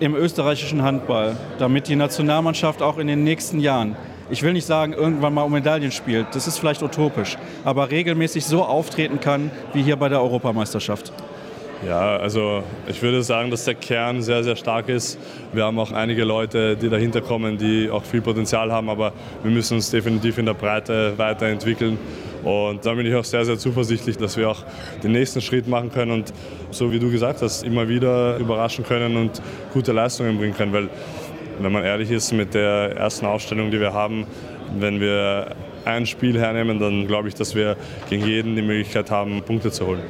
im 0.00 0.14
österreichischen 0.14 0.82
Handball, 0.82 1.36
damit 1.58 1.86
die 1.86 1.96
Nationalmannschaft 1.96 2.80
auch 2.80 2.96
in 2.96 3.08
den 3.08 3.24
nächsten 3.24 3.60
Jahren, 3.60 3.94
ich 4.30 4.42
will 4.42 4.52
nicht 4.52 4.66
sagen, 4.66 4.92
irgendwann 4.92 5.34
mal 5.34 5.42
um 5.42 5.52
Medaillen 5.52 5.92
spielt, 5.92 6.26
das 6.34 6.46
ist 6.46 6.58
vielleicht 6.58 6.82
utopisch, 6.82 7.36
aber 7.64 7.90
regelmäßig 7.90 8.44
so 8.44 8.64
auftreten 8.64 9.20
kann 9.20 9.50
wie 9.72 9.82
hier 9.82 9.96
bei 9.96 10.08
der 10.08 10.22
Europameisterschaft? 10.22 11.12
Ja, 11.86 12.16
also 12.16 12.62
ich 12.86 13.02
würde 13.02 13.24
sagen, 13.24 13.50
dass 13.50 13.64
der 13.64 13.74
Kern 13.74 14.22
sehr, 14.22 14.44
sehr 14.44 14.54
stark 14.54 14.88
ist. 14.88 15.18
Wir 15.52 15.64
haben 15.64 15.80
auch 15.80 15.90
einige 15.90 16.22
Leute, 16.22 16.76
die 16.76 16.88
dahinter 16.88 17.20
kommen, 17.20 17.58
die 17.58 17.90
auch 17.90 18.04
viel 18.04 18.20
Potenzial 18.20 18.70
haben, 18.70 18.88
aber 18.88 19.12
wir 19.42 19.50
müssen 19.50 19.74
uns 19.74 19.90
definitiv 19.90 20.38
in 20.38 20.46
der 20.46 20.54
Breite 20.54 21.14
weiterentwickeln. 21.16 21.98
Und 22.44 22.86
da 22.86 22.94
bin 22.94 23.06
ich 23.06 23.14
auch 23.14 23.24
sehr, 23.24 23.44
sehr 23.44 23.58
zuversichtlich, 23.58 24.16
dass 24.16 24.36
wir 24.36 24.50
auch 24.50 24.62
den 25.02 25.10
nächsten 25.10 25.40
Schritt 25.40 25.66
machen 25.66 25.90
können 25.90 26.12
und 26.12 26.32
so 26.70 26.92
wie 26.92 27.00
du 27.00 27.10
gesagt 27.10 27.42
hast, 27.42 27.64
immer 27.64 27.88
wieder 27.88 28.36
überraschen 28.36 28.84
können 28.84 29.16
und 29.16 29.42
gute 29.72 29.92
Leistungen 29.92 30.38
bringen 30.38 30.54
können. 30.54 30.72
Weil, 30.72 30.88
wenn 31.60 31.72
man 31.72 31.84
ehrlich 31.84 32.10
ist, 32.10 32.32
mit 32.32 32.54
der 32.54 32.96
ersten 32.96 33.26
Ausstellung, 33.26 33.70
die 33.70 33.80
wir 33.80 33.92
haben, 33.92 34.26
wenn 34.78 35.00
wir 35.00 35.54
ein 35.84 36.06
Spiel 36.06 36.38
hernehmen, 36.38 36.78
dann 36.78 37.06
glaube 37.06 37.28
ich, 37.28 37.34
dass 37.34 37.54
wir 37.54 37.76
gegen 38.08 38.26
jeden 38.26 38.56
die 38.56 38.62
Möglichkeit 38.62 39.10
haben, 39.10 39.42
Punkte 39.42 39.70
zu 39.70 39.86
holen. 39.86 40.02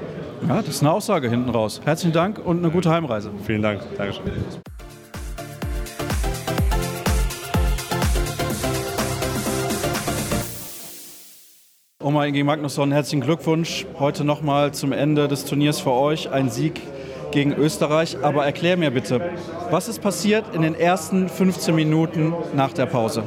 Ja, 0.48 0.57
das 0.57 0.68
ist 0.68 0.83
eine 0.83 0.92
Aussage 0.92 1.31
hinten 1.31 1.50
raus. 1.50 1.81
Herzlichen 1.85 2.12
Dank 2.12 2.38
und 2.44 2.59
eine 2.59 2.70
gute 2.70 2.90
Heimreise. 2.90 3.31
Vielen 3.46 3.62
Dank. 3.62 3.81
Dankeschön. 3.96 4.24
Oma 12.02 12.26
Ingi 12.26 12.42
Magnusson, 12.42 12.90
herzlichen 12.90 13.20
Glückwunsch. 13.20 13.87
Heute 14.00 14.24
nochmal 14.24 14.74
zum 14.74 14.90
Ende 14.90 15.28
des 15.28 15.44
Turniers 15.44 15.78
für 15.78 15.92
euch. 15.92 16.31
Ein 16.31 16.50
Sieg 16.50 16.81
gegen 17.32 17.52
Österreich. 17.54 18.16
Aber 18.22 18.44
erklär 18.44 18.76
mir 18.76 18.90
bitte, 18.90 19.20
was 19.70 19.88
ist 19.88 20.00
passiert 20.00 20.44
in 20.54 20.62
den 20.62 20.74
ersten 20.74 21.28
15 21.28 21.74
Minuten 21.74 22.32
nach 22.54 22.72
der 22.72 22.86
Pause? 22.86 23.24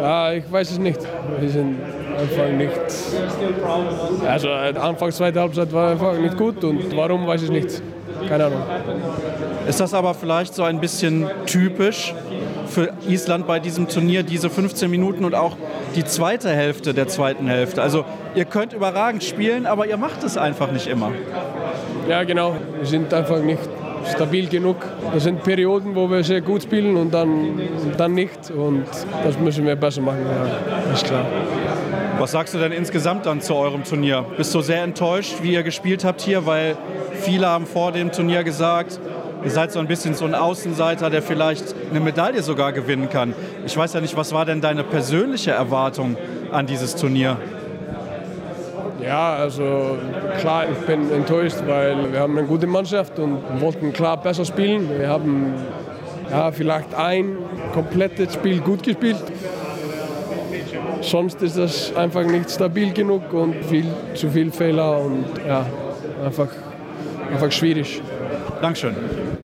Ja, 0.00 0.32
ich 0.32 0.50
weiß 0.50 0.72
es 0.72 0.78
nicht. 0.78 1.00
Wir 1.38 1.48
sind 1.48 1.76
einfach 2.18 2.48
nicht. 2.48 2.72
Also, 4.26 4.50
Anfang 4.50 5.12
zweite 5.12 5.40
Halbzeit 5.40 5.72
war 5.72 5.92
einfach 5.92 6.18
nicht 6.18 6.36
gut 6.36 6.62
und 6.64 6.94
warum 6.96 7.26
weiß 7.26 7.44
ich 7.44 7.50
nicht. 7.50 7.82
Keine 8.28 8.46
Ahnung. 8.46 8.62
Ist 9.68 9.80
das 9.80 9.94
aber 9.94 10.14
vielleicht 10.14 10.54
so 10.54 10.62
ein 10.62 10.80
bisschen 10.80 11.28
typisch 11.46 12.14
für 12.66 12.92
Island 13.08 13.46
bei 13.46 13.58
diesem 13.58 13.88
Turnier, 13.88 14.22
diese 14.22 14.50
15 14.50 14.90
Minuten 14.90 15.24
und 15.24 15.34
auch 15.34 15.56
die 15.94 16.04
zweite 16.04 16.50
Hälfte 16.50 16.94
der 16.94 17.08
zweiten 17.08 17.46
Hälfte? 17.48 17.82
Also 17.82 18.04
ihr 18.34 18.44
könnt 18.44 18.72
überragend 18.72 19.24
spielen, 19.24 19.66
aber 19.66 19.86
ihr 19.86 19.96
macht 19.96 20.22
es 20.24 20.36
einfach 20.36 20.70
nicht 20.72 20.86
immer. 20.86 21.12
Ja, 22.08 22.22
genau. 22.22 22.54
Wir 22.78 22.86
sind 22.86 23.12
einfach 23.12 23.40
nicht 23.40 23.60
stabil 24.14 24.48
genug. 24.48 24.76
Das 25.12 25.24
sind 25.24 25.42
Perioden, 25.42 25.94
wo 25.94 26.08
wir 26.08 26.22
sehr 26.22 26.40
gut 26.40 26.62
spielen 26.62 26.96
und 26.96 27.12
dann, 27.12 27.60
dann 27.96 28.14
nicht. 28.14 28.50
Und 28.50 28.84
das 29.24 29.38
müssen 29.38 29.66
wir 29.66 29.76
besser 29.76 30.02
machen, 30.02 30.24
ja, 30.24 30.92
ist 30.92 31.04
klar. 31.04 31.24
Was 32.18 32.32
sagst 32.32 32.54
du 32.54 32.58
denn 32.58 32.72
insgesamt 32.72 33.26
dann 33.26 33.40
zu 33.40 33.54
eurem 33.54 33.84
Turnier? 33.84 34.24
Bist 34.36 34.54
du 34.54 34.60
sehr 34.60 34.82
enttäuscht, 34.82 35.36
wie 35.42 35.52
ihr 35.52 35.62
gespielt 35.62 36.04
habt 36.04 36.20
hier? 36.20 36.46
Weil 36.46 36.76
viele 37.12 37.46
haben 37.46 37.66
vor 37.66 37.92
dem 37.92 38.12
Turnier 38.12 38.42
gesagt, 38.42 38.98
ihr 39.44 39.50
seid 39.50 39.72
so 39.72 39.80
ein 39.80 39.86
bisschen 39.86 40.14
so 40.14 40.24
ein 40.24 40.34
Außenseiter, 40.34 41.10
der 41.10 41.22
vielleicht 41.22 41.74
eine 41.90 42.00
Medaille 42.00 42.42
sogar 42.42 42.72
gewinnen 42.72 43.10
kann. 43.10 43.34
Ich 43.66 43.76
weiß 43.76 43.92
ja 43.92 44.00
nicht, 44.00 44.16
was 44.16 44.32
war 44.32 44.46
denn 44.46 44.60
deine 44.60 44.82
persönliche 44.84 45.50
Erwartung 45.50 46.16
an 46.52 46.66
dieses 46.66 46.96
Turnier? 46.96 47.36
Ja, 49.06 49.34
also 49.34 49.98
klar, 50.40 50.64
ich 50.68 50.78
bin 50.78 51.12
enttäuscht, 51.12 51.58
weil 51.64 52.12
wir 52.12 52.18
haben 52.18 52.36
eine 52.36 52.46
gute 52.46 52.66
Mannschaft 52.66 53.18
und 53.20 53.38
wollten 53.60 53.92
klar 53.92 54.20
besser 54.20 54.44
spielen. 54.44 54.88
Wir 54.98 55.08
haben 55.08 55.54
ja, 56.28 56.50
vielleicht 56.50 56.92
ein 56.92 57.36
komplettes 57.72 58.34
Spiel 58.34 58.60
gut 58.60 58.82
gespielt. 58.82 59.22
Sonst 61.02 61.40
ist 61.40 61.56
das 61.56 61.94
einfach 61.94 62.24
nicht 62.24 62.50
stabil 62.50 62.92
genug 62.92 63.32
und 63.32 63.64
viel 63.66 63.86
zu 64.14 64.28
viele 64.28 64.50
Fehler 64.50 64.98
und 64.98 65.24
ja, 65.46 65.64
einfach, 66.24 66.48
einfach 67.30 67.52
schwierig. 67.52 68.02
Dankeschön. 68.60 68.96